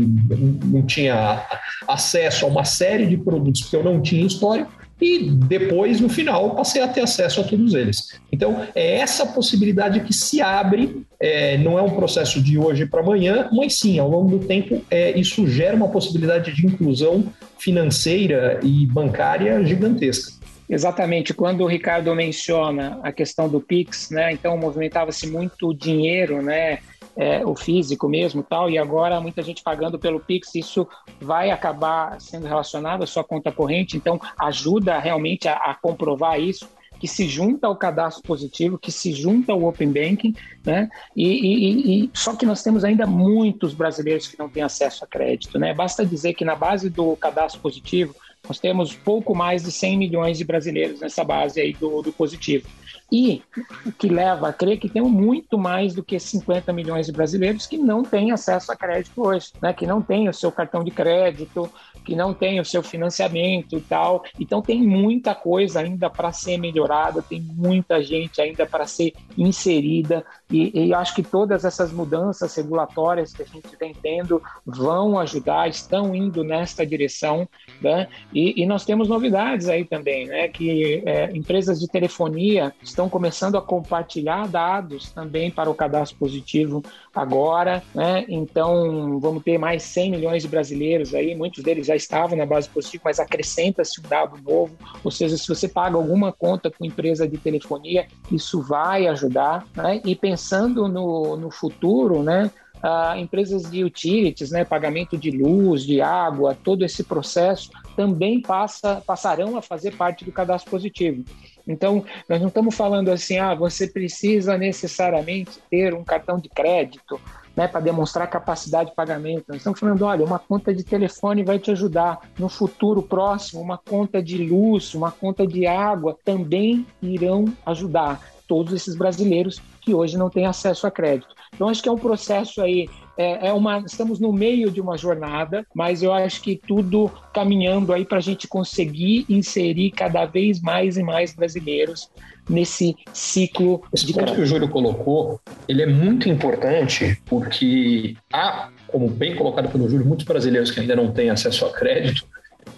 não 0.65 0.83
tinha 0.83 1.45
acesso 1.89 2.45
a 2.45 2.49
uma 2.49 2.65
série 2.65 3.07
de 3.07 3.17
produtos 3.17 3.63
porque 3.63 3.77
eu 3.77 3.85
não 3.85 4.01
tinha 4.01 4.25
histórico 4.25 4.80
e 5.01 5.31
depois, 5.31 6.01
no 6.01 6.09
final, 6.09 6.55
passei 6.55 6.83
a 6.83 6.89
ter 6.89 7.01
acesso 7.01 7.41
a 7.41 7.45
todos 7.45 7.75
eles. 7.75 8.21
Então, 8.31 8.67
é 8.75 8.97
essa 8.97 9.27
possibilidade 9.27 10.01
que 10.01 10.13
se 10.13 10.41
abre, 10.41 11.05
é, 11.19 11.57
não 11.59 11.79
é 11.79 11.83
um 11.83 11.91
processo 11.91 12.43
de 12.43 12.59
hoje 12.59 12.87
para 12.87 13.01
amanhã, 13.01 13.49
mas 13.53 13.79
sim, 13.79 13.99
ao 13.99 14.09
longo 14.09 14.39
do 14.39 14.47
tempo, 14.47 14.83
é, 14.91 15.19
isso 15.19 15.47
gera 15.47 15.75
uma 15.75 15.89
possibilidade 15.89 16.55
de 16.55 16.67
inclusão 16.67 17.25
financeira 17.59 18.61
e 18.63 18.87
bancária 18.87 19.65
gigantesca. 19.65 20.41
Exatamente, 20.69 21.35
quando 21.35 21.63
o 21.63 21.67
Ricardo 21.67 22.15
menciona 22.15 23.01
a 23.03 23.11
questão 23.11 23.49
do 23.49 23.61
Pix, 23.61 24.11
né, 24.11 24.33
então 24.33 24.57
movimentava-se 24.57 25.27
muito 25.27 25.75
dinheiro, 25.75 26.41
né, 26.41 26.79
é, 27.21 27.45
o 27.45 27.55
físico 27.55 28.09
mesmo 28.09 28.43
tal, 28.43 28.71
e 28.71 28.79
agora 28.79 29.21
muita 29.21 29.43
gente 29.43 29.63
pagando 29.63 29.99
pelo 29.99 30.19
Pix, 30.19 30.55
isso 30.55 30.89
vai 31.21 31.51
acabar 31.51 32.19
sendo 32.19 32.47
relacionado 32.47 33.03
à 33.03 33.07
sua 33.07 33.23
conta 33.23 33.53
corrente, 33.53 33.95
então 33.95 34.19
ajuda 34.39 34.99
realmente 34.99 35.47
a, 35.47 35.55
a 35.55 35.75
comprovar 35.75 36.41
isso. 36.41 36.67
que 36.99 37.07
se 37.07 37.29
junta 37.29 37.67
ao 37.67 37.77
cadastro 37.77 38.23
positivo, 38.23 38.79
que 38.79 38.93
se 38.93 39.13
junta 39.13 39.53
ao 39.53 39.65
Open 39.65 39.91
Banking, 39.91 40.35
né? 40.65 40.89
E, 41.17 41.27
e, 41.27 42.05
e, 42.05 42.11
só 42.13 42.35
que 42.35 42.45
nós 42.45 42.63
temos 42.63 42.85
ainda 42.85 43.07
muitos 43.07 43.73
brasileiros 43.73 44.27
que 44.27 44.39
não 44.39 44.51
têm 44.51 44.63
acesso 44.63 45.05
a 45.05 45.07
crédito, 45.07 45.59
né? 45.59 45.73
Basta 45.75 46.05
dizer 46.05 46.35
que 46.35 46.45
na 46.45 46.55
base 46.55 46.91
do 46.91 47.17
cadastro 47.17 47.61
positivo 47.61 48.15
nós 48.47 48.59
temos 48.59 48.95
pouco 48.95 49.35
mais 49.35 49.63
de 49.63 49.73
100 49.73 49.99
milhões 49.99 50.39
de 50.39 50.45
brasileiros 50.45 51.01
nessa 51.01 51.25
base 51.25 51.61
aí 51.61 51.73
do, 51.73 52.03
do 52.03 52.13
positivo. 52.13 52.67
E 53.13 53.43
o 53.85 53.93
que 53.93 54.09
leva 54.09 54.49
a 54.49 54.53
crer 54.53 54.79
que 54.79 54.89
tem 54.89 55.03
muito 55.03 55.59
mais 55.59 55.95
do 55.95 56.03
que 56.03 56.19
50 56.19 56.73
milhões 56.73 57.07
de 57.07 57.13
brasileiros 57.13 57.67
que 57.67 57.77
não 57.77 58.03
têm 58.03 58.31
acesso 58.31 58.71
a 58.71 58.77
crédito 58.77 59.21
hoje, 59.21 59.53
né? 59.61 59.73
que 59.73 59.87
não 59.87 60.01
têm 60.01 60.29
o 60.29 60.35
seu 60.35 60.53
cartão 60.53 60.85
de 60.85 60.91
crédito, 60.91 61.71
que 62.05 62.15
não 62.15 62.33
tem 62.33 62.61
o 62.61 62.65
seu 62.65 62.83
financiamento 62.83 63.77
e 63.77 63.81
tal. 63.81 64.25
Então 64.39 64.63
tem 64.63 64.83
muita 64.83 65.35
coisa 65.35 65.81
ainda 65.81 66.09
para 66.09 66.33
ser 66.33 66.59
melhorada, 66.59 67.23
tem 67.23 67.41
muita 67.41 68.03
gente 68.03 68.41
ainda 68.41 68.67
para 68.67 68.87
ser 68.87 69.13
inserida 69.37 70.25
e, 70.51 70.87
e 70.87 70.95
acho 70.95 71.15
que 71.15 71.23
todas 71.23 71.65
essas 71.65 71.93
mudanças 71.93 72.55
regulatórias 72.55 73.33
que 73.33 73.43
a 73.43 73.47
gente 73.47 73.77
vem 73.79 73.95
tendo 73.95 74.43
vão 74.67 75.19
ajudar, 75.19 75.69
estão 75.69 76.15
indo 76.15 76.43
nesta 76.43 76.85
direção, 76.85 77.49
né? 77.81 78.09
E, 78.35 78.63
e 78.63 78.67
nós 78.67 78.85
temos 78.85 79.09
novidades 79.09 79.69
aí 79.69 79.85
também, 79.85 80.27
né? 80.27 80.49
Que 80.49 81.03
é, 81.07 81.31
empresas 81.33 81.79
de 81.79 81.89
telefonia 81.89 82.75
estão 82.83 83.00
começando 83.09 83.57
a 83.57 83.63
compartilhar 83.63 84.49
dados 84.49 85.11
também 85.11 85.51
para 85.51 85.71
o 85.71 85.75
cadastro 85.75 86.19
positivo 86.19 86.83
agora, 87.15 87.83
né? 87.95 88.25
Então 88.29 89.19
vamos 89.21 89.43
ter 89.43 89.59
mais 89.59 89.83
100 89.83 90.11
milhões 90.11 90.43
de 90.43 90.49
brasileiros 90.49 91.15
aí, 91.15 91.35
muitos 91.35 91.63
deles 91.63 91.87
já 91.87 91.97
estavam 91.97 92.37
na 92.37 92.47
base 92.47 92.69
positiva, 92.69 93.05
mas 93.07 93.21
acrescenta-se 93.21 94.01
um 94.01 94.09
dado 94.09 94.41
novo. 94.43 94.75
Ou 95.03 95.11
seja, 95.11 95.37
se 95.37 95.49
você 95.49 95.69
paga 95.69 95.97
alguma 95.97 96.33
conta 96.33 96.71
com 96.71 96.85
empresa 96.85 97.27
de 97.27 97.39
telefonia, 97.39 98.07
isso 98.31 98.63
vai 98.63 99.07
ajudar. 99.07 99.65
Né? 99.75 100.01
E 100.05 100.15
pensando 100.15 100.89
no, 100.89 101.37
no 101.37 101.51
futuro, 101.51 102.23
né? 102.23 102.51
Uh, 102.83 103.15
empresas 103.19 103.71
de 103.71 103.85
utilities, 103.85 104.51
né, 104.51 104.65
pagamento 104.65 105.15
de 105.15 105.31
luz, 105.31 105.85
de 105.85 106.01
água, 106.01 106.57
todo 106.65 106.83
esse 106.83 107.05
processo 107.05 107.69
também 107.95 108.41
passa, 108.41 109.03
passarão 109.07 109.55
a 109.59 109.61
fazer 109.61 109.95
parte 109.97 110.25
do 110.25 110.33
cadastro 110.33 110.71
positivo. 110.71 111.23
Então, 111.71 112.05
nós 112.29 112.41
não 112.41 112.49
estamos 112.49 112.75
falando 112.75 113.11
assim, 113.11 113.39
ah, 113.39 113.55
você 113.55 113.87
precisa 113.87 114.59
necessariamente 114.59 115.59
ter 115.71 115.95
um 115.95 116.05
cartão 116.05 116.39
de 116.39 116.49
crédito, 116.49 117.21
né, 117.57 117.67
para 117.69 117.81
demonstrar 117.81 118.29
capacidade 118.29 118.91
de 118.91 118.97
pagamento. 118.97 119.45
Nós 119.49 119.59
estamos 119.59 119.79
falando, 119.79 120.05
olha, 120.05 120.25
uma 120.25 120.39
conta 120.39 120.75
de 120.75 120.85
telefone 120.85 121.45
vai 121.45 121.59
te 121.59 121.71
ajudar. 121.71 122.21
No 122.39 122.49
futuro 122.49 123.03
próximo, 123.03 123.61
uma 123.61 123.79
conta 123.79 124.23
de 124.23 124.39
luz, 124.39 124.95
uma 124.95 125.11
conta 125.11 125.47
de 125.47 125.67
água 125.67 126.17
também 126.25 126.87
irão 127.03 127.47
ajudar 127.67 128.21
todos 128.47 128.73
esses 128.73 128.97
brasileiros 128.97 129.61
que 129.81 129.95
hoje 129.95 130.19
não 130.19 130.29
têm 130.29 130.47
acesso 130.47 130.87
a 130.87 130.91
crédito. 130.91 131.40
Então, 131.55 131.69
acho 131.69 131.83
que 131.83 131.89
é 131.89 131.93
um 131.93 131.99
processo 131.99 132.63
aí 132.63 132.89
é, 133.21 133.49
é, 133.49 133.53
uma, 133.53 133.81
estamos 133.81 134.19
no 134.19 134.33
meio 134.33 134.71
de 134.71 134.81
uma 134.81 134.97
jornada, 134.97 135.67
mas 135.75 136.03
eu 136.03 136.11
acho 136.11 136.41
que 136.41 136.57
tudo 136.57 137.11
caminhando 137.35 137.93
aí 137.93 138.03
para 138.05 138.17
a 138.17 138.23
gente 138.23 138.49
conseguir 138.49 139.27
inserir 139.29 139.91
cada 139.91 140.25
vez 140.25 140.59
mais 140.63 140.97
e 140.97 141.03
mais 141.03 141.35
brasileiros 141.35 142.11
nesse 142.49 142.97
ciclo 143.13 143.83
Esse 143.93 144.07
de 144.07 144.15
ponto 144.15 144.35
que 144.35 144.41
o 144.41 144.47
Júlio 144.47 144.71
colocou, 144.71 145.39
ele 145.69 145.83
é 145.83 145.87
muito 145.87 146.31
importante 146.31 147.21
porque 147.27 148.17
há, 148.33 148.71
como 148.89 149.09
bem 149.09 149.37
colocado 149.37 149.69
pelo 149.69 149.87
Júlio, 149.87 150.07
muitos 150.07 150.25
brasileiros 150.25 150.71
que 150.71 150.81
ainda 150.81 150.97
não 150.97 151.13
têm 151.13 151.29
acesso 151.29 151.67
a 151.67 151.73
crédito, 151.75 152.27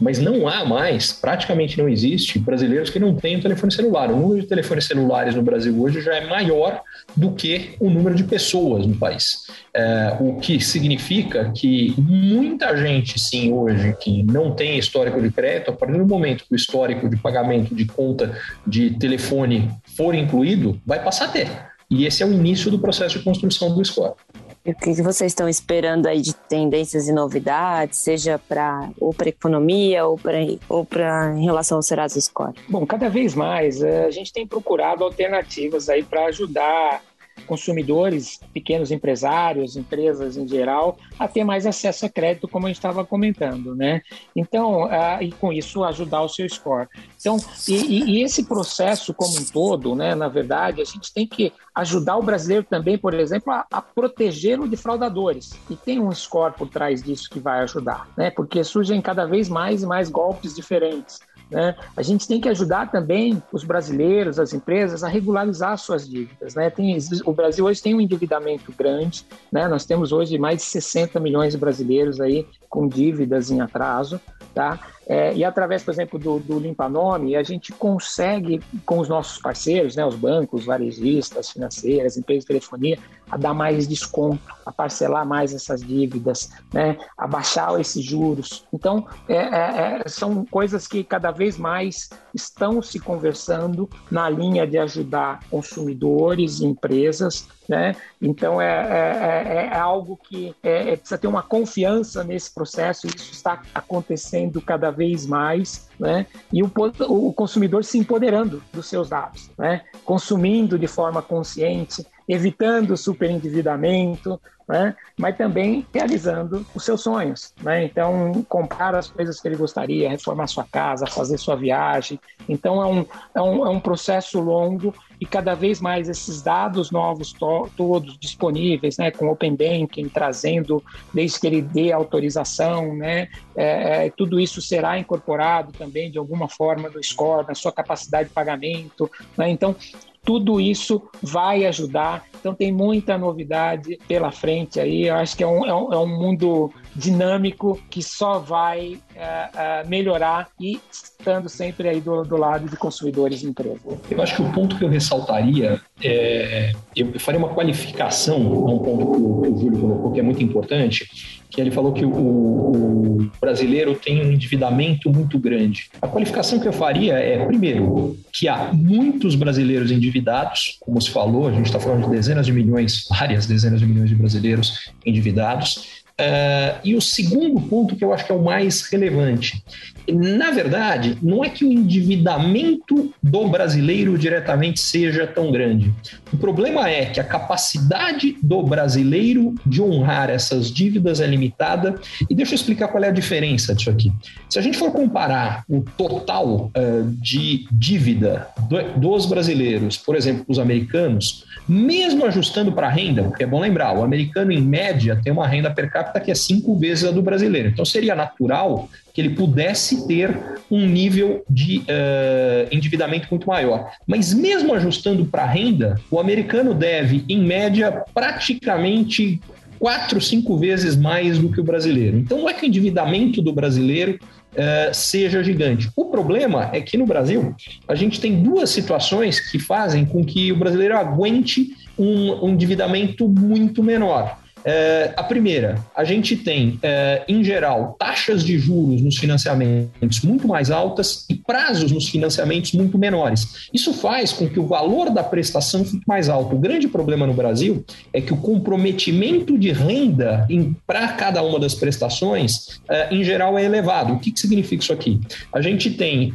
mas 0.03 0.19
não 0.19 0.49
há 0.49 0.65
mais, 0.65 1.13
praticamente 1.13 1.79
não 1.79 1.89
existe, 1.89 2.39
brasileiros 2.39 2.91
que 2.91 2.99
não 2.99 3.15
têm 3.15 3.41
telefone 3.41 3.73
celular. 3.73 4.11
O 4.11 4.17
número 4.17 4.41
de 4.41 4.49
telefones 4.49 4.85
celulares 4.85 5.35
no 5.35 5.43
Brasil 5.43 5.81
hoje 5.81 6.01
já 6.01 6.17
é 6.17 6.27
maior 6.27 6.83
do 7.17 7.31
que 7.31 7.77
o 7.79 7.89
número 7.89 8.17
de 8.17 8.25
pessoas 8.25 8.85
no 8.85 8.97
país. 8.97 9.47
É, 9.73 10.17
o 10.19 10.35
que 10.41 10.61
significa 10.61 11.53
que 11.55 11.95
muita 11.97 12.77
gente, 12.77 13.19
sim, 13.21 13.53
hoje, 13.53 13.97
que 14.01 14.25
não 14.25 14.51
tem 14.51 14.77
histórico 14.77 15.23
de 15.23 15.31
crédito, 15.31 15.71
a 15.71 15.75
partir 15.75 15.97
do 15.97 16.07
momento 16.07 16.45
que 16.49 16.53
o 16.53 16.57
histórico 16.57 17.09
de 17.09 17.17
pagamento 17.17 17.73
de 17.73 17.85
conta 17.85 18.37
de 18.67 18.91
telefone 18.99 19.71
for 19.97 20.17
incluído, 20.17 20.81
vai 20.85 21.03
passar 21.03 21.27
a 21.27 21.29
ter. 21.29 21.49
E 21.89 22.07
esse 22.07 22.23
é 22.23 22.27
o 22.27 22.33
início 22.33 22.71
do 22.71 22.79
processo 22.79 23.19
de 23.19 23.25
construção 23.25 23.75
do 23.75 23.85
score. 23.85 24.15
O 24.65 24.73
que 24.73 25.03
vocês 25.03 25.33
estão 25.33 25.49
esperando 25.49 26.07
aí 26.07 26.21
de 26.21 26.33
tendências 26.35 27.09
e 27.09 27.13
novidades, 27.13 27.99
seja 27.99 28.39
para 28.39 28.91
ou 29.01 29.13
para 29.13 29.29
economia 29.29 30.07
ou 30.07 30.17
para 30.17 30.39
ou 30.69 30.85
para 30.85 31.35
em 31.37 31.45
relação 31.45 31.79
ao 31.79 31.83
Serasa 31.83 32.21
Score? 32.21 32.55
Bom, 32.69 32.87
cada 32.87 33.09
vez 33.09 33.35
mais 33.35 33.83
eh, 33.83 34.05
a 34.05 34.11
gente 34.11 34.33
tem 34.33 34.47
procurado 34.47 35.03
alternativas 35.03 35.89
aí 35.89 36.05
para 36.05 36.27
ajudar 36.27 37.03
consumidores, 37.47 38.41
pequenos 38.53 38.91
empresários, 38.91 39.77
empresas 39.77 40.37
em 40.37 40.47
geral, 40.47 40.97
a 41.19 41.29
ter 41.29 41.45
mais 41.45 41.67
acesso 41.67 42.07
a 42.07 42.09
crédito, 42.09 42.49
como 42.49 42.67
a 42.67 42.69
gente 42.69 42.77
estava 42.77 43.05
comentando, 43.05 43.75
né? 43.75 44.03
Então, 44.35 44.85
uh, 44.85 45.21
e 45.21 45.33
com 45.33 45.53
isso 45.53 45.85
ajudar 45.85 46.23
o 46.23 46.29
seu 46.29 46.49
score. 46.49 46.89
Então, 47.19 47.37
e, 47.69 48.19
e, 48.19 48.23
esse 48.23 48.45
processo 48.45 49.15
como 49.15 49.39
um 49.39 49.45
todo, 49.45 49.95
né? 49.95 50.15
Na 50.15 50.29
verdade, 50.29 50.81
a 50.81 50.85
gente 50.85 51.13
tem 51.13 51.27
que 51.27 51.53
ajudar 51.75 52.17
o 52.17 52.23
brasileiro 52.23 52.65
também, 52.69 52.99
por 52.99 53.15
exemplo, 53.15 53.53
a, 53.53 53.67
a 53.71 53.81
protegê-lo 53.81 54.69
de 54.69 54.77
fraudadores. 54.77 55.53
E 55.71 55.77
tem 55.77 56.01
um 56.01 56.13
score 56.13 56.55
por 56.55 56.69
trás 56.69 57.03
disso 57.03 57.29
que 57.31 57.41
vai 57.41 57.61
ajudar, 57.61 58.09
né? 58.17 58.31
Porque 58.31 58.63
surgem 58.63 59.01
cada 59.01 59.25
vez 59.25 59.49
mais 59.49 59.83
e 59.83 59.87
mais 59.87 60.09
golpes 60.09 60.55
diferentes. 60.55 61.21
Né? 61.53 61.77
A 61.95 62.03
gente 62.03 62.27
tem 62.27 62.41
que 62.41 62.49
ajudar 62.49 62.91
também 62.91 63.41
os 63.53 63.63
brasileiros, 63.63 64.39
as 64.39 64.55
empresas, 64.55 65.05
a 65.05 65.09
regularizar 65.09 65.77
suas 65.77 66.09
dívidas. 66.09 66.55
Né? 66.55 66.71
Tem, 66.71 66.97
o 67.27 67.33
Brasil 67.33 67.67
hoje 67.67 67.83
tem 67.83 67.95
um 67.95 68.01
endividamento 68.01 68.73
grande, 68.73 69.27
né? 69.53 69.69
nós 69.69 69.85
temos 69.85 70.13
hoje 70.13 70.39
mais 70.39 70.59
de 70.59 70.65
60 70.65 71.21
milhões 71.21 71.53
de 71.53 71.59
brasileiros 71.59 72.21
aí 72.21 72.47
com 72.71 72.89
dívidas 72.89 73.51
em 73.51 73.61
atraso. 73.61 74.19
Tá? 74.55 74.81
É, 75.07 75.35
e 75.35 75.45
através, 75.45 75.83
por 75.83 75.91
exemplo, 75.91 76.19
do, 76.19 76.39
do 76.39 76.59
Limpa 76.59 76.89
Nome, 76.89 77.37
a 77.37 77.43
gente 77.43 77.73
consegue, 77.73 78.61
com 78.85 78.99
os 78.99 79.09
nossos 79.09 79.39
parceiros, 79.39 79.97
né, 79.97 80.05
os 80.07 80.15
bancos, 80.15 80.65
varejistas, 80.65 81.51
financeiras, 81.51 82.17
empresas 82.17 82.45
de 82.45 82.49
telefonia, 82.49 82.99
a 83.33 83.39
dar 83.39 83.55
mais 83.55 83.89
desconto, 83.89 84.55
a 84.67 84.71
parcelar 84.71 85.27
mais 85.27 85.55
essas 85.55 85.81
dívidas, 85.81 86.51
né, 86.71 86.99
a 87.17 87.27
baixar 87.27 87.81
esses 87.81 88.05
juros. 88.05 88.67
Então, 88.71 89.07
é, 89.27 89.37
é, 89.37 90.03
é 90.05 90.09
são 90.09 90.45
coisas 90.45 90.87
que 90.87 91.03
cada 91.03 91.31
vez 91.31 91.57
mais 91.57 92.11
estão 92.35 92.83
se 92.83 93.01
conversando 93.01 93.89
na 94.11 94.29
linha 94.29 94.67
de 94.67 94.77
ajudar 94.77 95.41
consumidores 95.49 96.61
e 96.61 96.67
empresas 96.67 97.49
né? 97.69 97.95
Então 98.21 98.61
é, 98.61 98.67
é, 98.67 99.55
é, 99.55 99.67
é 99.67 99.79
algo 99.79 100.19
que 100.23 100.55
precisa 100.61 101.17
ter 101.17 101.27
uma 101.27 101.43
confiança 101.43 102.25
nesse 102.25 102.53
processo, 102.53 103.07
isso 103.07 103.33
está 103.33 103.63
acontecendo 103.75 104.61
cada 104.61 104.91
vez 104.91 105.27
mais, 105.27 105.89
né? 105.99 106.27
e 106.53 106.63
o, 106.63 106.71
o 107.09 107.33
consumidor 107.33 107.85
se 107.85 107.99
empoderando 107.99 108.63
dos 108.73 108.87
seus 108.87 109.09
dados, 109.09 109.51
né? 109.57 109.83
consumindo 110.05 110.79
de 110.79 110.87
forma 110.87 111.23
consciente, 111.23 112.07
evitando 112.29 112.93
o 112.93 112.97
superendividamento, 112.97 114.41
né? 114.69 114.95
mas 115.19 115.37
também 115.37 115.87
realizando 115.93 116.65
os 116.75 116.85
seus 116.85 117.03
sonhos. 117.03 117.53
Né? 117.63 117.85
Então, 117.85 118.45
comprar 118.49 118.95
as 118.95 119.11
coisas 119.11 119.41
que 119.41 119.49
ele 119.49 119.57
gostaria, 119.57 120.09
reformar 120.09 120.47
sua 120.47 120.65
casa, 120.65 121.07
fazer 121.07 121.39
sua 121.39 121.57
viagem. 121.57 122.19
Então, 122.49 122.83
é 122.83 122.87
um, 122.87 123.07
é 123.35 123.43
um, 123.43 123.67
é 123.67 123.71
um 123.71 123.81
processo 123.81 124.41
longo 124.41 124.95
e 125.21 125.27
cada 125.27 125.55
vez 125.55 125.81
mais 125.81 126.09
esses 126.09 126.43
dados 126.43 126.91
novos 126.91 127.33
to 127.33 127.71
todos 127.77 128.19
disponíveis, 128.19 128.97
né, 128.99 129.11
com 129.11 129.29
Open 129.29 129.55
Banking, 129.55 130.09
trazendo, 130.09 130.83
desde 131.15 131.39
que 131.39 131.47
ele 131.47 131.63
dê 131.63 131.93
autorização, 131.93 132.97
né, 132.97 133.29
é, 133.55 134.07
é, 134.07 134.11
tudo 134.11 134.41
isso 134.41 134.61
será 134.61 134.99
incorporado 134.99 135.71
também 135.73 136.11
de 136.11 136.19
alguma 136.19 136.49
forma 136.49 136.89
no 136.89 137.03
score, 137.05 137.47
na 137.47 137.55
sua 137.55 137.71
capacidade 137.71 138.31
de 138.31 138.35
pagamento. 138.35 139.09
Né? 139.37 139.51
Então, 139.51 139.77
tudo 140.25 140.61
isso 140.61 141.03
vai 141.23 141.65
ajudar. 141.67 142.25
Então 142.39 142.55
tem 142.55 142.73
muita 142.73 143.17
novidade 143.19 143.99
pela 144.09 144.31
frente 144.31 144.81
aí. 144.81 145.07
Eu 145.07 145.17
acho 145.17 145.37
que 145.37 145.45
é 145.45 145.47
um, 145.47 145.65
é 145.65 145.75
um, 145.75 145.93
é 145.93 145.99
um 145.99 146.07
mundo 146.07 146.73
dinâmico 146.95 147.81
que 147.89 148.03
só 148.03 148.39
vai 148.39 148.95
uh, 148.95 149.85
uh, 149.85 149.89
melhorar 149.89 150.49
e 150.61 150.81
estando 150.91 151.49
sempre 151.49 151.89
aí 151.89 152.01
do, 152.01 152.23
do, 152.25 152.37
lado 152.37 152.69
de 152.69 152.77
consumidores 152.77 153.43
e 153.43 153.47
empresas. 153.47 153.81
Eu 154.11 154.23
acho 154.23 154.37
que 154.37 154.43
o 154.43 154.53
ponto 154.53 154.77
que 154.77 154.85
eu 154.85 154.89
ressaltaria 154.89 155.81
é, 156.03 156.73
eu 156.97 157.19
faria 157.19 157.39
uma 157.39 157.49
qualificação 157.49 158.37
a 158.37 158.73
um 158.73 158.79
ponto 158.79 159.13
que 159.13 159.19
o, 159.19 159.43
que 159.43 159.49
o 159.49 159.59
Júlio 159.59 159.81
colocou 159.81 160.13
que 160.13 160.21
é 160.21 160.23
muito 160.23 160.43
importante, 160.43 161.42
que 161.53 161.61
ele 161.61 161.71
falou 161.71 161.93
que 161.93 162.05
o, 162.05 162.11
o, 162.11 163.31
brasileiro 163.41 163.95
tem 163.95 164.25
um 164.25 164.33
endividamento 164.33 165.11
muito 165.11 165.39
grande. 165.39 165.91
A 166.01 166.09
qualificação 166.09 166.59
que 166.59 166.67
eu 166.67 166.73
faria 166.73 167.15
é, 167.15 167.45
primeiro, 167.45 168.17
que 168.33 168.49
há 168.49 168.73
muitos 168.73 169.35
brasileiros 169.35 169.91
endividados, 169.91 170.79
como 170.81 171.01
se 171.01 171.11
falou, 171.11 171.47
a 171.47 171.53
gente 171.53 171.67
está 171.67 171.79
falando 171.79 172.05
de 172.05 172.11
dezenas 172.11 172.47
de 172.47 172.53
milhões, 172.53 173.07
várias 173.09 173.47
dezenas 173.47 173.81
de 173.81 173.87
milhões 173.87 174.09
de 174.09 174.17
brasileiros 174.17 174.91
endividados. 175.05 176.02
Uh, 176.21 176.79
e 176.85 176.95
o 176.95 177.01
segundo 177.01 177.61
ponto, 177.61 177.97
que 177.97 178.05
eu 178.05 178.13
acho 178.13 178.27
que 178.27 178.33
é 178.33 178.35
o 178.35 178.43
mais 178.43 178.83
relevante, 178.83 179.63
na 180.11 180.51
verdade, 180.51 181.17
não 181.23 181.45
é 181.45 181.49
que 181.49 181.65
o 181.65 181.73
endividamento 181.73 183.13
do 183.23 183.49
brasileiro 183.49 184.19
diretamente 184.19 184.81
seja 184.81 185.27
tão 185.27 185.53
grande. 185.53 185.93
O 186.33 186.37
problema 186.37 186.89
é 186.89 187.07
que 187.07 187.21
a 187.21 187.25
capacidade 187.25 188.37
do 188.43 188.63
brasileiro 188.63 189.55
de 189.65 189.81
honrar 189.81 190.29
essas 190.29 190.71
dívidas 190.71 191.21
é 191.21 191.27
limitada. 191.27 191.95
E 192.29 192.35
deixa 192.35 192.53
eu 192.53 192.57
explicar 192.57 192.89
qual 192.89 193.05
é 193.05 193.09
a 193.09 193.13
diferença 193.13 193.75
disso 193.75 193.91
aqui. 193.91 194.13
Se 194.49 194.59
a 194.59 194.63
gente 194.63 194.77
for 194.77 194.91
comparar 194.91 195.65
o 195.69 195.83
total 195.97 196.71
uh, 196.77 197.05
de 197.21 197.67
dívida 197.71 198.49
do, 198.69 198.83
dos 198.99 199.27
brasileiros, 199.27 199.97
por 199.97 200.17
exemplo, 200.17 200.45
os 200.49 200.59
americanos, 200.59 201.45
mesmo 201.69 202.25
ajustando 202.25 202.73
para 202.73 202.89
a 202.89 202.91
renda, 202.91 203.23
porque 203.23 203.45
é 203.45 203.47
bom 203.47 203.61
lembrar, 203.61 203.97
o 203.97 204.03
americano, 204.03 204.51
em 204.51 204.61
média, 204.61 205.21
tem 205.23 205.33
uma 205.33 205.47
renda 205.47 205.71
per 205.71 205.91
capita 205.91 206.02
que 206.21 206.31
é 206.31 206.35
cinco 206.35 206.77
vezes 206.77 207.05
a 207.05 207.11
do 207.11 207.23
brasileiro. 207.23 207.69
Então, 207.69 207.85
seria 207.85 208.15
natural 208.15 208.89
que 209.13 209.21
ele 209.21 209.31
pudesse 209.31 210.07
ter 210.07 210.37
um 210.71 210.87
nível 210.87 211.45
de 211.49 211.79
uh, 211.79 212.69
endividamento 212.71 213.29
muito 213.31 213.47
maior. 213.47 213.91
Mas, 214.07 214.33
mesmo 214.33 214.75
ajustando 214.75 215.25
para 215.27 215.43
a 215.43 215.47
renda, 215.47 216.01
o 216.11 216.19
americano 216.19 216.75
deve, 216.75 217.25
em 217.29 217.39
média, 217.39 218.05
praticamente 218.15 219.41
quatro, 219.79 220.21
cinco 220.21 220.57
vezes 220.57 220.97
mais 220.97 221.39
do 221.39 221.51
que 221.51 221.61
o 221.61 221.65
brasileiro. 221.65 222.17
Então, 222.17 222.39
não 222.39 222.49
é 222.49 222.55
que 222.55 222.65
o 222.65 222.69
endividamento 222.69 223.43
do 223.43 223.53
brasileiro 223.53 224.19
Uh, 224.53 224.93
seja 224.93 225.43
gigante. 225.43 225.89
O 225.97 226.11
problema 226.11 226.69
é 226.75 226.81
que 226.83 226.99
no 226.99 227.07
Brasil 227.07 227.55
a 227.89 227.95
gente 227.95 228.21
tem 228.21 228.43
duas 228.43 228.69
situações 228.69 229.41
que 229.41 229.59
fazem 229.59 230.05
com 230.05 230.23
que 230.23 230.53
o 230.53 230.57
brasileiro 230.57 230.95
aguente 230.95 231.75
um, 231.99 232.45
um 232.45 232.51
endividamento 232.51 233.27
muito 233.27 233.83
menor. 233.83 234.42
É, 234.65 235.13
a 235.17 235.23
primeira, 235.23 235.79
a 235.95 236.05
gente 236.05 236.37
tem, 236.37 236.79
é, 236.83 237.23
em 237.29 237.43
geral, 237.43 237.97
taxas 237.99 238.45
de 238.45 238.59
juros 238.59 239.03
nos 239.03 239.17
financiamentos 239.17 240.21
muito 240.23 240.47
mais 240.47 240.71
altas 240.71 241.27
e 241.29 241.35
prazos 241.35 241.91
nos 241.91 242.09
financiamentos 242.09 242.73
muito 242.73 242.99
menores. 242.99 243.69
Isso 243.73 243.93
faz 243.93 244.33
com 244.33 244.49
que 244.49 244.61
o 244.61 244.67
valor 244.67 245.11
da 245.11 245.23
prestação 245.23 245.85
fique 245.85 246.07
mais 246.07 246.29
alto. 246.29 246.55
O 246.55 246.59
grande 246.59 246.89
problema 246.89 247.27
no 247.27 247.35
Brasil 247.35 247.85
é 248.13 248.21
que 248.21 248.33
o 248.33 248.37
comprometimento 248.37 249.59
de 249.59 249.73
renda 249.73 250.47
para 250.87 251.09
cada 251.09 251.43
uma 251.43 251.59
das 251.59 251.75
prestações, 251.75 252.81
é, 252.89 253.13
em 253.15 253.25
geral, 253.25 253.59
é 253.59 253.65
elevado. 253.65 254.15
O 254.15 254.19
que, 254.19 254.31
que 254.31 254.41
significa 254.41 254.83
isso 254.83 254.93
aqui? 254.93 255.21
A 255.53 255.61
gente 255.61 255.91
tem 255.91 256.33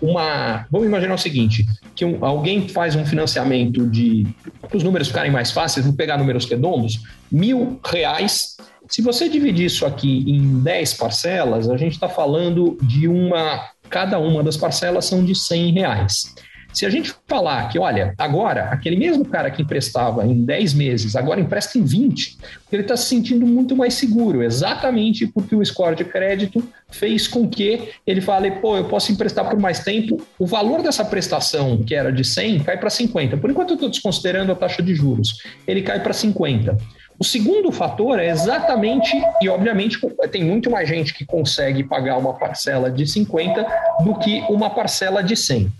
uma. 0.00 0.66
Vamos 0.70 0.86
imaginar 0.86 1.14
o 1.14 1.18
seguinte: 1.18 1.66
que 1.94 2.04
um, 2.04 2.24
alguém 2.24 2.68
faz 2.68 2.96
um 2.96 3.04
financiamento 3.04 3.86
de. 3.86 4.26
Para 4.60 4.76
os 4.76 4.82
números 4.82 5.08
ficarem 5.08 5.30
mais 5.30 5.50
fáceis, 5.50 5.84
vou 5.84 5.94
pegar 5.94 6.18
números 6.18 6.46
redondos 6.46 7.00
mil 7.32 7.80
reais. 7.84 8.56
Se 8.88 9.00
você 9.00 9.28
dividir 9.28 9.66
isso 9.66 9.86
aqui 9.86 10.24
em 10.28 10.60
10 10.60 10.94
parcelas, 10.94 11.68
a 11.70 11.76
gente 11.76 11.94
está 11.94 12.08
falando 12.08 12.76
de 12.82 13.08
uma. 13.08 13.70
Cada 13.88 14.18
uma 14.18 14.42
das 14.42 14.56
parcelas 14.56 15.04
são 15.06 15.24
de 15.24 15.34
100 15.34 15.72
reais. 15.72 16.34
Se 16.72 16.86
a 16.86 16.90
gente 16.90 17.14
falar 17.28 17.68
que, 17.68 17.78
olha, 17.78 18.14
agora, 18.16 18.70
aquele 18.70 18.96
mesmo 18.96 19.24
cara 19.26 19.50
que 19.50 19.60
emprestava 19.60 20.26
em 20.26 20.42
10 20.42 20.72
meses, 20.72 21.14
agora 21.14 21.40
empresta 21.40 21.78
em 21.78 21.84
20, 21.84 22.38
ele 22.72 22.82
está 22.82 22.96
se 22.96 23.06
sentindo 23.06 23.46
muito 23.46 23.76
mais 23.76 23.94
seguro, 23.94 24.42
exatamente 24.42 25.26
porque 25.26 25.54
o 25.54 25.64
score 25.64 25.94
de 25.94 26.04
crédito 26.04 26.66
fez 26.90 27.28
com 27.28 27.46
que 27.46 27.90
ele 28.06 28.22
fale, 28.22 28.52
pô, 28.52 28.76
eu 28.76 28.84
posso 28.86 29.12
emprestar 29.12 29.48
por 29.48 29.58
mais 29.58 29.80
tempo, 29.80 30.22
o 30.38 30.46
valor 30.46 30.82
dessa 30.82 31.04
prestação, 31.04 31.82
que 31.82 31.94
era 31.94 32.10
de 32.10 32.24
100, 32.24 32.60
cai 32.60 32.78
para 32.78 32.88
50. 32.88 33.36
Por 33.36 33.50
enquanto 33.50 33.70
eu 33.70 33.74
estou 33.74 33.90
desconsiderando 33.90 34.52
a 34.52 34.54
taxa 34.54 34.82
de 34.82 34.94
juros, 34.94 35.42
ele 35.66 35.82
cai 35.82 36.02
para 36.02 36.14
50. 36.14 36.78
O 37.22 37.24
segundo 37.24 37.70
fator 37.70 38.18
é 38.18 38.30
exatamente, 38.30 39.16
e 39.40 39.48
obviamente 39.48 39.96
tem 40.32 40.42
muito 40.42 40.68
mais 40.68 40.88
gente 40.88 41.14
que 41.14 41.24
consegue 41.24 41.84
pagar 41.84 42.18
uma 42.18 42.34
parcela 42.34 42.90
de 42.90 43.06
50 43.06 43.64
do 44.02 44.16
que 44.16 44.40
uma 44.48 44.68
parcela 44.68 45.22
de 45.22 45.36
100. 45.36 45.72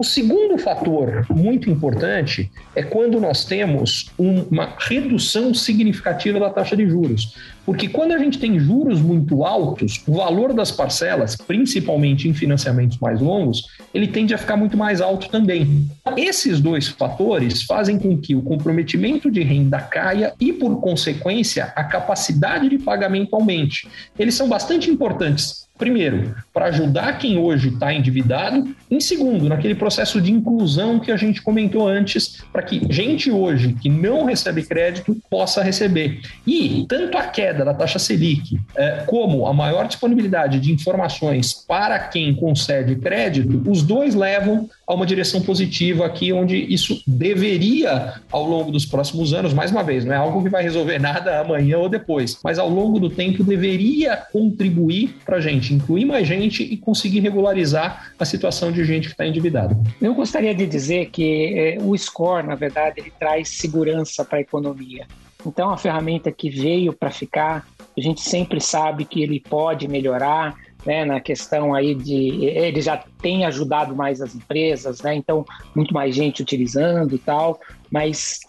O 0.00 0.02
segundo 0.02 0.56
fator 0.56 1.26
muito 1.28 1.68
importante 1.68 2.50
é 2.74 2.82
quando 2.82 3.20
nós 3.20 3.44
temos 3.44 4.10
uma 4.18 4.74
redução 4.78 5.52
significativa 5.52 6.40
da 6.40 6.48
taxa 6.48 6.74
de 6.74 6.88
juros. 6.88 7.36
Porque 7.66 7.86
quando 7.86 8.12
a 8.12 8.18
gente 8.18 8.38
tem 8.38 8.58
juros 8.58 8.98
muito 9.02 9.44
altos, 9.44 10.02
o 10.06 10.14
valor 10.14 10.54
das 10.54 10.70
parcelas, 10.70 11.36
principalmente 11.36 12.26
em 12.26 12.32
financiamentos 12.32 12.96
mais 12.96 13.20
longos, 13.20 13.66
ele 13.92 14.08
tende 14.08 14.32
a 14.32 14.38
ficar 14.38 14.56
muito 14.56 14.74
mais 14.74 15.02
alto 15.02 15.28
também. 15.28 15.86
Esses 16.16 16.62
dois 16.62 16.88
fatores 16.88 17.64
fazem 17.64 17.98
com 17.98 18.16
que 18.16 18.34
o 18.34 18.40
comprometimento 18.40 19.30
de 19.30 19.42
renda 19.42 19.80
caia 19.80 20.32
e, 20.40 20.50
por 20.50 20.80
consequência, 20.80 21.74
a 21.76 21.84
capacidade 21.84 22.70
de 22.70 22.78
pagamento 22.78 23.36
aumente. 23.36 23.86
Eles 24.18 24.34
são 24.34 24.48
bastante 24.48 24.90
importantes 24.90 25.68
Primeiro, 25.80 26.36
para 26.52 26.66
ajudar 26.66 27.18
quem 27.18 27.38
hoje 27.38 27.70
está 27.70 27.92
endividado. 27.92 28.68
Em 28.90 29.00
segundo, 29.00 29.48
naquele 29.48 29.74
processo 29.74 30.20
de 30.20 30.30
inclusão 30.30 31.00
que 31.00 31.10
a 31.10 31.16
gente 31.16 31.40
comentou 31.40 31.88
antes, 31.88 32.44
para 32.52 32.62
que 32.62 32.86
gente 32.92 33.30
hoje 33.30 33.74
que 33.80 33.88
não 33.88 34.26
recebe 34.26 34.62
crédito 34.62 35.16
possa 35.30 35.62
receber. 35.62 36.20
E 36.46 36.84
tanto 36.86 37.16
a 37.16 37.22
queda 37.22 37.64
da 37.64 37.72
taxa 37.72 37.98
Selic, 37.98 38.60
é, 38.76 39.04
como 39.06 39.46
a 39.46 39.54
maior 39.54 39.88
disponibilidade 39.88 40.60
de 40.60 40.70
informações 40.70 41.54
para 41.66 41.98
quem 41.98 42.34
concede 42.34 42.96
crédito, 42.96 43.62
os 43.66 43.82
dois 43.82 44.14
levam 44.14 44.68
a 44.90 44.94
uma 44.94 45.06
direção 45.06 45.40
positiva 45.40 46.04
aqui, 46.04 46.32
onde 46.32 46.56
isso 46.56 47.00
deveria, 47.06 48.14
ao 48.30 48.44
longo 48.44 48.72
dos 48.72 48.84
próximos 48.84 49.32
anos, 49.32 49.54
mais 49.54 49.70
uma 49.70 49.84
vez, 49.84 50.04
não 50.04 50.12
é 50.12 50.16
algo 50.16 50.42
que 50.42 50.48
vai 50.48 50.64
resolver 50.64 50.98
nada 51.00 51.40
amanhã 51.40 51.78
ou 51.78 51.88
depois, 51.88 52.38
mas 52.42 52.58
ao 52.58 52.68
longo 52.68 52.98
do 52.98 53.08
tempo 53.08 53.44
deveria 53.44 54.16
contribuir 54.16 55.14
para 55.24 55.36
a 55.36 55.40
gente, 55.40 55.69
incluir 55.74 56.04
mais 56.04 56.26
gente 56.26 56.62
e 56.62 56.76
conseguir 56.76 57.20
regularizar 57.20 58.12
a 58.18 58.24
situação 58.24 58.70
de 58.70 58.84
gente 58.84 59.08
que 59.08 59.14
está 59.14 59.26
endividada. 59.26 59.76
Eu 60.00 60.14
gostaria 60.14 60.54
de 60.54 60.66
dizer 60.66 61.10
que 61.10 61.54
é, 61.58 61.78
o 61.80 61.96
score, 61.96 62.46
na 62.46 62.54
verdade, 62.54 63.00
ele 63.00 63.12
traz 63.18 63.48
segurança 63.48 64.24
para 64.24 64.38
a 64.38 64.40
economia. 64.40 65.06
Então, 65.46 65.66
é 65.66 65.68
uma 65.68 65.78
ferramenta 65.78 66.30
que 66.30 66.50
veio 66.50 66.92
para 66.92 67.10
ficar, 67.10 67.66
a 67.96 68.00
gente 68.00 68.20
sempre 68.20 68.60
sabe 68.60 69.04
que 69.04 69.22
ele 69.22 69.40
pode 69.40 69.88
melhorar, 69.88 70.54
né, 70.84 71.04
na 71.04 71.20
questão 71.20 71.74
aí 71.74 71.94
de 71.94 72.44
ele 72.44 72.80
já 72.80 73.02
tem 73.20 73.44
ajudado 73.44 73.94
mais 73.94 74.20
as 74.20 74.34
empresas, 74.34 75.02
né, 75.02 75.14
então 75.14 75.44
muito 75.74 75.92
mais 75.92 76.14
gente 76.14 76.42
utilizando 76.42 77.14
e 77.14 77.18
tal, 77.18 77.60
mas 77.90 78.40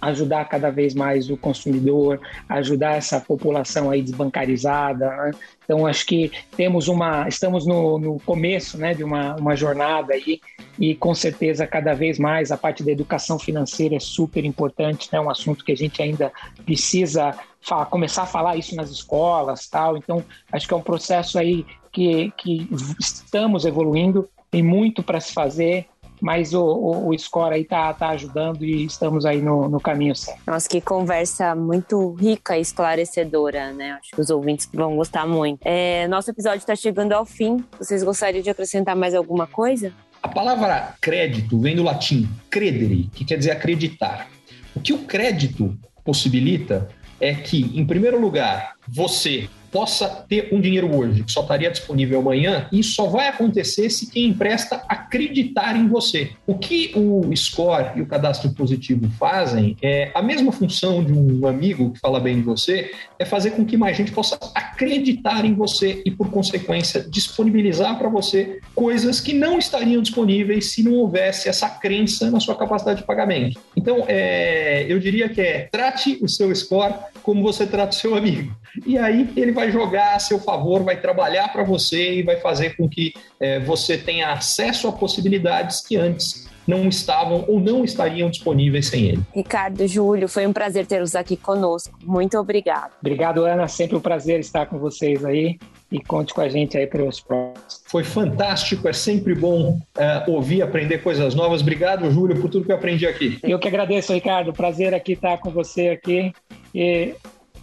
ajudar 0.00 0.44
cada 0.46 0.70
vez 0.70 0.94
mais 0.94 1.30
o 1.30 1.36
consumidor, 1.36 2.20
ajudar 2.48 2.96
essa 2.96 3.20
população 3.20 3.90
aí 3.90 4.02
desbancarizada. 4.02 5.08
Né? 5.08 5.30
Então 5.64 5.86
acho 5.86 6.06
que 6.06 6.30
temos 6.56 6.88
uma, 6.88 7.28
estamos 7.28 7.66
no, 7.66 7.98
no 7.98 8.20
começo, 8.20 8.78
né, 8.78 8.94
de 8.94 9.02
uma, 9.02 9.36
uma 9.36 9.56
jornada 9.56 10.14
aí 10.14 10.40
e 10.78 10.94
com 10.94 11.14
certeza 11.14 11.66
cada 11.66 11.94
vez 11.94 12.18
mais 12.18 12.52
a 12.52 12.56
parte 12.56 12.82
da 12.82 12.92
educação 12.92 13.38
financeira 13.38 13.96
é 13.96 14.00
super 14.00 14.44
importante, 14.44 15.08
é 15.10 15.16
né? 15.16 15.20
um 15.20 15.30
assunto 15.30 15.64
que 15.64 15.72
a 15.72 15.76
gente 15.76 16.00
ainda 16.02 16.30
precisa 16.64 17.34
falar, 17.60 17.86
começar 17.86 18.22
a 18.22 18.26
falar 18.26 18.56
isso 18.56 18.76
nas 18.76 18.90
escolas, 18.90 19.66
tal. 19.68 19.96
Então 19.96 20.22
acho 20.52 20.68
que 20.68 20.74
é 20.74 20.76
um 20.76 20.82
processo 20.82 21.38
aí 21.38 21.64
que, 21.92 22.30
que 22.36 22.68
estamos 23.00 23.64
evoluindo, 23.64 24.28
tem 24.50 24.62
muito 24.62 25.02
para 25.02 25.20
se 25.20 25.32
fazer 25.32 25.86
mas 26.20 26.54
o, 26.54 26.62
o, 26.62 27.08
o, 27.08 27.18
score 27.18 27.54
aí 27.54 27.64
tá, 27.64 27.92
tá 27.92 28.10
ajudando 28.10 28.64
e 28.64 28.84
estamos 28.84 29.24
aí 29.24 29.40
no, 29.40 29.68
no 29.68 29.80
caminho 29.80 30.14
certo. 30.14 30.40
Nossa, 30.46 30.68
que 30.68 30.80
conversa 30.80 31.54
muito 31.54 32.12
rica 32.14 32.56
e 32.56 32.60
esclarecedora, 32.60 33.72
né? 33.72 33.92
Acho 33.92 34.10
que 34.10 34.20
os 34.20 34.30
ouvintes 34.30 34.68
vão 34.72 34.96
gostar 34.96 35.26
muito. 35.26 35.60
É, 35.64 36.06
nosso 36.08 36.30
episódio 36.30 36.58
está 36.58 36.74
chegando 36.74 37.12
ao 37.12 37.24
fim. 37.24 37.64
Vocês 37.78 38.02
gostariam 38.02 38.42
de 38.42 38.50
acrescentar 38.50 38.96
mais 38.96 39.14
alguma 39.14 39.46
coisa? 39.46 39.92
A 40.22 40.28
palavra 40.28 40.94
crédito 41.00 41.60
vem 41.60 41.76
do 41.76 41.82
latim 41.82 42.28
credere, 42.50 43.08
que 43.14 43.24
quer 43.24 43.38
dizer 43.38 43.52
acreditar. 43.52 44.28
O 44.74 44.80
que 44.80 44.92
o 44.92 44.98
crédito 44.98 45.76
possibilita 46.04 46.88
é 47.20 47.34
que, 47.34 47.78
em 47.78 47.84
primeiro 47.86 48.20
lugar, 48.20 48.74
você 48.86 49.48
possa 49.76 50.24
ter 50.26 50.48
um 50.52 50.58
dinheiro 50.58 50.96
hoje 50.96 51.22
que 51.22 51.30
só 51.30 51.42
estaria 51.42 51.70
disponível 51.70 52.20
amanhã, 52.20 52.66
isso 52.72 52.94
só 52.94 53.08
vai 53.08 53.28
acontecer 53.28 53.90
se 53.90 54.10
quem 54.10 54.28
empresta 54.28 54.82
acreditar 54.88 55.76
em 55.76 55.86
você. 55.86 56.30
O 56.46 56.56
que 56.56 56.92
o 56.96 57.30
score 57.36 57.90
e 57.94 58.00
o 58.00 58.06
cadastro 58.06 58.50
positivo 58.54 59.06
fazem 59.18 59.76
é 59.82 60.10
a 60.14 60.22
mesma 60.22 60.50
função 60.50 61.04
de 61.04 61.12
um 61.12 61.46
amigo 61.46 61.92
que 61.92 62.00
fala 62.00 62.18
bem 62.18 62.36
de 62.36 62.42
você, 62.42 62.90
é 63.18 63.26
fazer 63.26 63.50
com 63.50 63.66
que 63.66 63.76
mais 63.76 63.94
gente 63.94 64.12
possa 64.12 64.38
acreditar 64.54 65.44
em 65.44 65.52
você 65.52 66.00
e, 66.06 66.10
por 66.10 66.30
consequência, 66.30 67.04
disponibilizar 67.06 67.98
para 67.98 68.08
você 68.08 68.60
coisas 68.74 69.20
que 69.20 69.34
não 69.34 69.58
estariam 69.58 70.00
disponíveis 70.00 70.72
se 70.72 70.82
não 70.82 70.94
houvesse 70.94 71.50
essa 71.50 71.68
crença 71.68 72.30
na 72.30 72.40
sua 72.40 72.56
capacidade 72.56 73.00
de 73.00 73.06
pagamento. 73.06 73.60
Então, 73.76 74.06
é, 74.08 74.86
eu 74.88 74.98
diria 74.98 75.28
que 75.28 75.42
é 75.42 75.68
trate 75.70 76.18
o 76.22 76.28
seu 76.28 76.54
score 76.54 76.94
como 77.22 77.42
você 77.42 77.66
trata 77.66 77.90
o 77.90 77.94
seu 77.94 78.14
amigo. 78.14 78.56
E 78.86 78.98
aí 78.98 79.28
ele 79.36 79.52
vai 79.52 79.65
jogar 79.70 80.14
a 80.14 80.18
seu 80.18 80.38
favor, 80.38 80.82
vai 80.82 81.00
trabalhar 81.00 81.52
para 81.52 81.62
você 81.62 82.14
e 82.16 82.22
vai 82.22 82.36
fazer 82.36 82.76
com 82.76 82.88
que 82.88 83.14
é, 83.40 83.60
você 83.60 83.96
tenha 83.96 84.32
acesso 84.32 84.88
a 84.88 84.92
possibilidades 84.92 85.80
que 85.80 85.96
antes 85.96 86.46
não 86.66 86.88
estavam 86.88 87.44
ou 87.46 87.60
não 87.60 87.84
estariam 87.84 88.28
disponíveis 88.28 88.88
sem 88.88 89.04
ele. 89.04 89.22
Ricardo, 89.32 89.86
Júlio, 89.86 90.28
foi 90.28 90.46
um 90.46 90.52
prazer 90.52 90.86
tê-los 90.86 91.14
aqui 91.14 91.36
conosco. 91.36 91.96
Muito 92.02 92.36
obrigado. 92.38 92.92
Obrigado, 93.00 93.44
Ana. 93.44 93.68
Sempre 93.68 93.96
um 93.96 94.00
prazer 94.00 94.40
estar 94.40 94.66
com 94.66 94.78
vocês 94.78 95.24
aí 95.24 95.58
e 95.90 96.00
conte 96.00 96.34
com 96.34 96.40
a 96.40 96.48
gente 96.48 96.76
aí 96.76 96.86
para 96.86 97.04
os 97.04 97.20
próximos. 97.20 97.82
Foi 97.86 98.02
fantástico, 98.02 98.88
é 98.88 98.92
sempre 98.92 99.34
bom 99.34 99.78
uh, 99.96 100.30
ouvir, 100.30 100.62
aprender 100.62 100.98
coisas 100.98 101.34
novas. 101.34 101.62
Obrigado, 101.62 102.10
Júlio, 102.10 102.40
por 102.40 102.50
tudo 102.50 102.64
que 102.64 102.72
eu 102.72 102.76
aprendi 102.76 103.06
aqui. 103.06 103.38
Eu 103.42 103.58
que 103.58 103.68
agradeço, 103.68 104.12
Ricardo. 104.12 104.52
Prazer 104.52 104.92
aqui 104.92 105.12
estar 105.12 105.38
com 105.38 105.50
você 105.50 105.90
aqui 105.90 106.32
e 106.74 107.14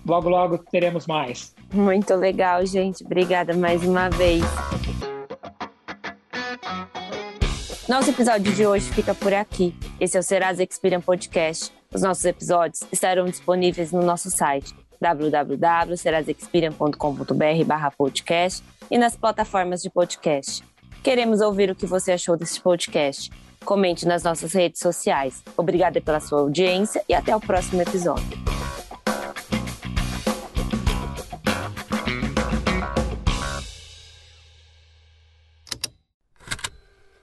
logo, 0.05 0.29
logo 0.29 0.57
teremos 0.57 1.05
mais. 1.05 1.52
Muito 1.73 2.15
legal, 2.15 2.65
gente. 2.65 3.03
Obrigada 3.03 3.53
mais 3.53 3.83
uma 3.83 4.09
vez. 4.09 4.41
Nosso 7.89 8.11
episódio 8.11 8.53
de 8.53 8.65
hoje 8.65 8.89
fica 8.91 9.13
por 9.13 9.33
aqui. 9.33 9.75
Esse 9.99 10.15
é 10.15 10.19
o 10.19 10.23
Serasa 10.23 10.63
Experian 10.63 11.01
Podcast. 11.01 11.73
Os 11.93 12.01
nossos 12.01 12.23
episódios 12.25 12.81
estarão 12.91 13.25
disponíveis 13.25 13.91
no 13.91 14.01
nosso 14.01 14.31
site 14.31 14.73
www.serasexperian.com.br 15.01 17.95
podcast 17.97 18.63
e 18.89 18.97
nas 18.97 19.17
plataformas 19.17 19.81
de 19.81 19.89
podcast. 19.89 20.63
Queremos 21.03 21.41
ouvir 21.41 21.69
o 21.69 21.75
que 21.75 21.85
você 21.85 22.13
achou 22.13 22.37
desse 22.37 22.61
podcast. 22.61 23.29
Comente 23.65 24.07
nas 24.07 24.23
nossas 24.23 24.53
redes 24.53 24.79
sociais. 24.79 25.43
Obrigada 25.57 25.99
pela 25.99 26.21
sua 26.21 26.39
audiência 26.39 27.03
e 27.09 27.13
até 27.13 27.35
o 27.35 27.39
próximo 27.39 27.81
episódio. 27.81 28.62